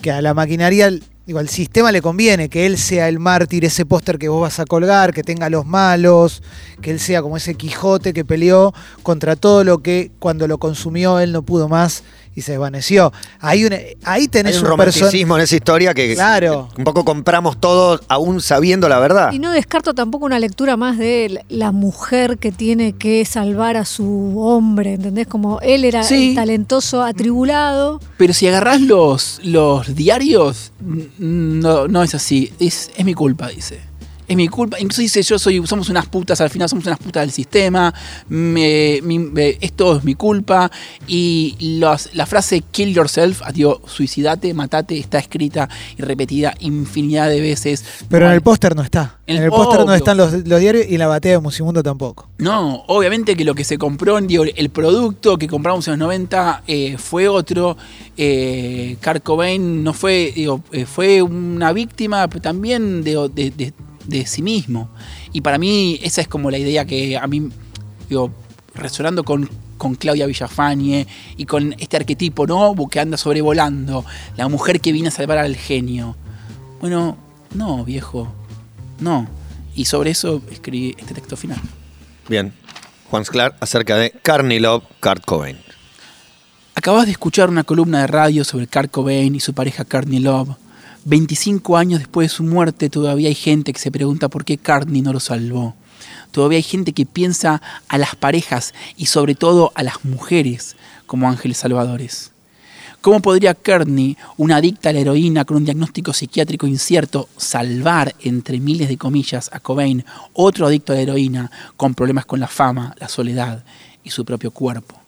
que 0.03 0.11
a 0.11 0.21
la 0.23 0.35
maquinaria, 0.35 0.91
digo, 1.29 1.41
al 1.41 1.51
sistema 1.51 1.93
le 1.93 2.01
conviene 2.01 2.49
que 2.49 2.65
él 2.65 2.79
sea 2.79 3.07
el 3.07 3.19
mártir, 3.19 3.63
ese 3.67 3.85
póster 3.85 4.19
que 4.19 4.31
vos 4.31 4.41
vas 4.41 4.61
a 4.61 4.65
colgar, 4.65 5.13
que 5.13 5.23
tenga 5.23 5.51
los 5.51 5.67
malos, 5.67 6.43
que 6.81 6.91
él 6.91 6.99
sea 6.99 7.21
como 7.21 7.37
ese 7.37 7.55
Quijote 7.55 8.15
que 8.15 8.25
peleó 8.25 8.73
contra 9.03 9.37
todo 9.37 9.63
lo 9.63 9.83
que 9.83 10.11
cuando 10.21 10.49
lo 10.49 10.57
consumió 10.57 11.21
él 11.21 11.33
no 11.33 11.43
pudo 11.43 11.69
más 11.69 12.03
y 12.39 12.43
se 12.43 12.53
desvaneció. 12.53 13.13
Ahí, 13.41 13.65
una- 13.65 13.79
ahí 14.05 14.29
tenés 14.29 14.55
Hay 14.57 14.61
un 14.63 14.67
romanticismo 14.69 15.37
en 15.37 15.43
esa 15.43 15.57
historia 15.57 15.93
que 15.95 16.15
Claro. 16.15 16.69
un 16.79 16.85
poco 16.85 17.05
compramos 17.05 17.61
todos 17.61 18.01
aún 18.09 18.41
sabiendo 18.41 18.89
la 18.89 18.99
verdad. 19.01 19.33
Y 19.33 19.39
no 19.39 19.51
descarto 19.53 19.93
tampoco 19.95 20.25
una 20.27 20.39
lectura 20.39 20.77
más 20.77 20.99
de 20.99 21.29
la- 21.31 21.45
la 21.49 21.73
mujer 21.73 22.39
que 22.39 22.53
tiene 22.53 22.93
que 22.93 23.25
salvar 23.25 23.77
a 23.77 23.85
su 23.85 24.41
hombre, 24.41 24.95
¿entendés? 24.95 25.27
Como 25.27 25.61
él 25.61 25.85
era 25.85 26.03
Sí. 26.05 26.31
el 26.31 26.35
talentoso 26.37 27.03
atribulado. 27.03 28.01
Pero 28.17 28.33
si 28.33 28.47
agarrás 28.49 28.81
los, 28.81 29.41
los 29.43 29.95
diarios, 29.95 30.73
no, 31.19 31.89
no 31.89 32.03
es 32.03 32.15
así. 32.15 32.53
Es, 32.61 32.91
es 32.97 33.05
mi 33.05 33.15
culpa, 33.15 33.49
dice. 33.49 33.81
Es 34.29 34.37
mi 34.37 34.47
culpa. 34.49 34.79
Incluso 34.79 35.01
dice, 35.01 35.23
yo 35.23 35.39
soy, 35.39 35.67
somos 35.67 35.89
unas 35.89 36.07
putas, 36.07 36.41
al 36.43 36.51
final 36.51 36.69
somos 36.69 36.85
unas 36.87 36.99
putas 36.99 37.23
del 37.23 37.31
sistema. 37.33 37.93
me- 38.29 39.01
mi- 39.03 39.19
me- 39.19 39.57
esto 39.61 39.97
es 39.97 40.05
mi 40.05 40.15
culpa. 40.15 40.71
Y 41.07 41.57
los- 41.79 42.11
la 42.15 42.27
frase 42.27 42.63
kill 42.71 42.93
yourself, 42.95 43.41
ah, 43.45 43.53
digo, 43.53 43.81
suicidate, 43.87 44.53
matate, 44.55 44.99
está 44.99 45.19
escrita 45.19 45.69
y 45.97 46.03
repetida 46.03 46.55
infinidad 46.61 47.29
de 47.31 47.41
veces. 47.41 47.85
Pero 48.11 48.27
en 48.27 48.33
el 48.33 48.43
póster 48.43 48.77
no 48.77 48.83
está. 48.83 49.19
En 49.27 49.39
el- 49.39 49.45
el 49.45 49.51
póster 49.51 49.85
no 49.87 49.95
están 49.95 50.17
los, 50.17 50.33
los 50.47 50.61
diarios 50.61 50.87
y 50.89 50.99
la 50.99 51.07
batea 51.07 51.33
de 51.33 51.39
Musimundo 51.39 51.83
tampoco. 51.83 52.29
No, 52.39 52.85
obviamente 52.89 53.35
que 53.37 53.45
lo 53.45 53.55
que 53.55 53.65
se 53.65 53.79
compró, 53.79 54.21
digo, 54.21 54.45
el 54.45 54.69
producto 54.71 55.39
que 55.39 55.49
compramos 55.49 55.87
en 55.89 55.93
los 55.93 55.99
90 56.01 56.63
eh, 56.67 56.97
fue 56.99 57.29
otro. 57.29 57.77
Eh, 58.17 58.97
Kurt 59.03 59.23
Cobain 59.23 59.83
no 59.83 59.93
fue, 59.95 60.33
digo, 60.35 60.63
eh, 60.73 60.85
fue 60.87 61.23
una 61.23 61.73
víctima 61.73 62.29
también 62.29 63.03
de, 63.05 63.29
de- 63.35 63.51
de- 63.51 63.73
de 64.09 64.27
sí 64.27 64.43
mismo. 64.43 64.89
Y 65.33 65.43
para 65.43 65.59
mí 65.59 66.01
esa 66.03 66.21
es 66.21 66.27
como 66.27 66.51
la 66.51 66.59
idea 66.59 66.85
que 66.85 67.17
a 67.17 67.27
mí, 67.29 67.49
digo, 68.09 68.33
resonando 68.75 69.23
con, 69.23 69.49
con 69.77 69.95
Claudia 69.95 70.27
Villafañe 70.27 71.07
y 71.37 71.45
con 71.45 71.75
este 71.79 71.97
arquetipo, 71.97 72.47
¿no? 72.47 72.75
Que 72.91 72.99
anda 72.99 73.17
sobrevolando, 73.17 74.05
la 74.37 74.49
mujer 74.49 74.81
que 74.81 74.91
viene 74.91 75.09
a 75.09 75.13
salvar 75.13 75.39
al 75.39 75.55
genio. 75.55 76.17
Bueno, 76.81 77.17
no, 77.55 77.85
viejo, 77.85 78.33
no. 78.99 79.29
Y 79.75 79.85
sobre 79.85 80.11
eso 80.11 80.43
escribí 80.51 80.97
este 80.99 81.15
texto 81.15 81.37
final. 81.37 81.61
Bien. 82.29 82.53
Juan 83.11 83.25
Sclar 83.25 83.57
acerca 83.61 83.97
de 83.97 84.11
Carney 84.11 84.59
Love, 84.59 84.85
Kurt 85.01 85.25
Cobain. 85.25 85.57
Acabas 86.75 87.07
de 87.07 87.13
escuchar 87.13 87.49
una 87.49 87.65
columna 87.65 88.03
de 88.03 88.07
radio 88.07 88.45
sobre 88.45 88.67
Kurt 88.67 88.91
Cobain 88.91 89.35
y 89.35 89.41
su 89.41 89.55
pareja 89.55 89.85
Courtney 89.85 90.21
Love. 90.21 90.57
25 91.09 91.79
años 91.79 92.01
después 92.01 92.27
de 92.27 92.37
su 92.37 92.43
muerte 92.43 92.91
todavía 92.91 93.29
hay 93.29 93.35
gente 93.35 93.73
que 93.73 93.81
se 93.81 93.91
pregunta 93.91 94.29
por 94.29 94.45
qué 94.45 94.59
Courtney 94.59 95.01
no 95.01 95.15
lo 95.15 95.21
salvó. 95.21 95.75
Todavía 96.33 96.59
hay 96.59 96.63
gente 96.63 96.93
que 96.93 97.07
piensa 97.07 97.63
a 97.89 97.97
las 97.97 98.15
parejas 98.15 98.75
y 98.99 99.07
sobre 99.07 99.35
todo 99.35 99.73
a 99.75 99.83
las 99.83 100.05
mujeres 100.05 100.77
como 101.07 101.27
ángeles 101.27 101.57
salvadores. 101.57 102.33
¿Cómo 103.01 103.23
podría 103.23 103.55
Courtney, 103.55 104.19
una 104.37 104.57
adicta 104.57 104.91
a 104.91 104.93
la 104.93 104.99
heroína 104.99 105.47
con 105.47 105.57
un 105.57 105.65
diagnóstico 105.65 106.13
psiquiátrico 106.13 106.67
incierto, 106.67 107.31
salvar, 107.39 108.15
entre 108.21 108.61
miles 108.61 108.89
de 108.89 108.99
comillas, 108.99 109.49
a 109.51 109.61
Cobain, 109.61 110.05
otro 110.35 110.67
adicto 110.67 110.93
a 110.93 110.97
la 110.97 111.03
heroína, 111.03 111.51
con 111.79 111.95
problemas 111.95 112.27
con 112.27 112.39
la 112.39 112.49
fama, 112.49 112.95
la 112.99 113.09
soledad 113.09 113.65
y 114.05 114.11
su 114.11 114.27
propio 114.27 114.51
cuerpo? 114.51 115.01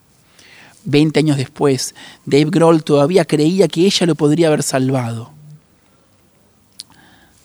Veinte 0.83 1.21
años 1.21 1.37
después, 1.37 1.95
Dave 2.25 2.49
Grohl 2.49 2.85
todavía 2.85 3.27
creía 3.27 3.69
que 3.69 3.85
ella 3.85 4.07
lo 4.07 4.15
podría 4.15 4.47
haber 4.47 4.63
salvado. 4.63 5.39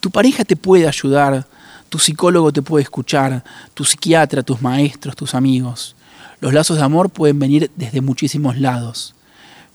Tu 0.06 0.12
pareja 0.12 0.44
te 0.44 0.54
puede 0.54 0.86
ayudar, 0.86 1.48
tu 1.88 1.98
psicólogo 1.98 2.52
te 2.52 2.62
puede 2.62 2.84
escuchar, 2.84 3.42
tu 3.74 3.84
psiquiatra, 3.84 4.44
tus 4.44 4.62
maestros, 4.62 5.16
tus 5.16 5.34
amigos. 5.34 5.96
Los 6.38 6.54
lazos 6.54 6.76
de 6.76 6.84
amor 6.84 7.10
pueden 7.10 7.40
venir 7.40 7.72
desde 7.74 8.00
muchísimos 8.02 8.56
lados. 8.56 9.16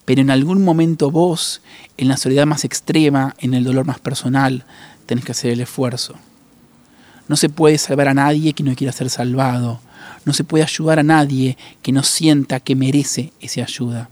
Pero 0.06 0.22
en 0.22 0.32
algún 0.32 0.64
momento 0.64 1.12
vos, 1.12 1.62
en 1.98 2.08
la 2.08 2.16
soledad 2.16 2.46
más 2.46 2.64
extrema, 2.64 3.36
en 3.40 3.54
el 3.54 3.66
dolor 3.66 3.86
más 3.86 4.00
personal, 4.00 4.64
tenés 5.06 5.26
que 5.26 5.34
hacer 5.34 5.52
el 5.52 5.60
esfuerzo. 5.60 6.16
No 7.28 7.36
se 7.36 7.50
puede 7.50 7.78
salvar 7.78 8.08
a 8.08 8.14
nadie 8.14 8.54
que 8.54 8.64
no 8.64 8.74
quiera 8.74 8.94
ser 8.94 9.10
salvado. 9.10 9.82
No 10.24 10.32
se 10.32 10.46
puede 10.46 10.64
ayudar 10.64 11.00
a 11.00 11.04
nadie 11.04 11.58
que 11.82 11.92
no 11.92 12.04
sienta 12.04 12.62
que 12.62 12.78
merece 12.78 13.34
esa 13.42 13.64
ayuda. 13.64 14.10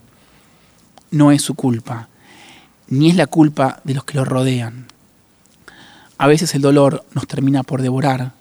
No 1.12 1.32
es 1.32 1.42
su 1.44 1.54
culpa, 1.54 2.10
ni 2.90 3.10
es 3.10 3.16
la 3.16 3.26
culpa 3.26 3.80
de 3.86 3.94
los 3.94 4.04
que 4.04 4.18
lo 4.18 4.26
rodean. 4.26 4.90
A 6.22 6.28
veces 6.28 6.54
el 6.54 6.62
dolor 6.62 7.06
nos 7.14 7.28
termina 7.28 7.64
por 7.64 7.82
devorar, 7.82 8.34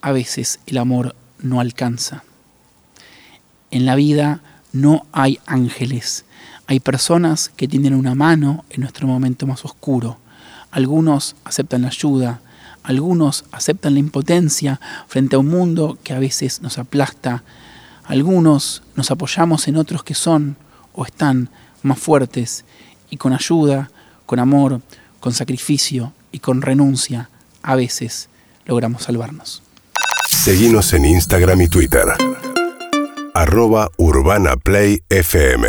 a 0.00 0.12
veces 0.12 0.60
el 0.64 0.78
amor 0.78 1.14
no 1.38 1.60
alcanza. 1.60 2.24
En 3.70 3.84
la 3.84 3.96
vida 3.96 4.40
no 4.72 5.04
hay 5.12 5.38
ángeles, 5.44 6.24
hay 6.66 6.80
personas 6.80 7.50
que 7.50 7.68
tienen 7.68 7.92
una 7.92 8.14
mano 8.14 8.64
en 8.70 8.80
nuestro 8.80 9.06
momento 9.06 9.46
más 9.46 9.62
oscuro. 9.66 10.16
Algunos 10.70 11.36
aceptan 11.44 11.82
la 11.82 11.88
ayuda, 11.88 12.40
algunos 12.82 13.44
aceptan 13.52 13.92
la 13.92 14.00
impotencia 14.00 14.80
frente 15.06 15.36
a 15.36 15.40
un 15.40 15.48
mundo 15.48 15.98
que 16.02 16.14
a 16.14 16.18
veces 16.18 16.62
nos 16.62 16.78
aplasta. 16.78 17.44
Algunos 18.04 18.82
nos 18.96 19.10
apoyamos 19.10 19.68
en 19.68 19.76
otros 19.76 20.02
que 20.02 20.14
son 20.14 20.56
o 20.94 21.04
están 21.04 21.50
más 21.82 21.98
fuertes 21.98 22.64
y 23.10 23.18
con 23.18 23.34
ayuda, 23.34 23.90
con 24.24 24.38
amor, 24.38 24.80
con 25.20 25.34
sacrificio 25.34 26.14
y 26.32 26.40
con 26.40 26.62
renuncia, 26.62 27.30
a 27.62 27.76
veces 27.76 28.28
logramos 28.66 29.04
salvarnos. 29.04 29.62
Seguimos 30.26 30.92
en 30.92 31.04
Instagram 31.04 31.60
y 31.62 31.68
Twitter. 31.68 32.04
Arroba 33.34 33.88
Urbana 33.96 34.56
Play 34.56 35.02
FM. 35.08 35.68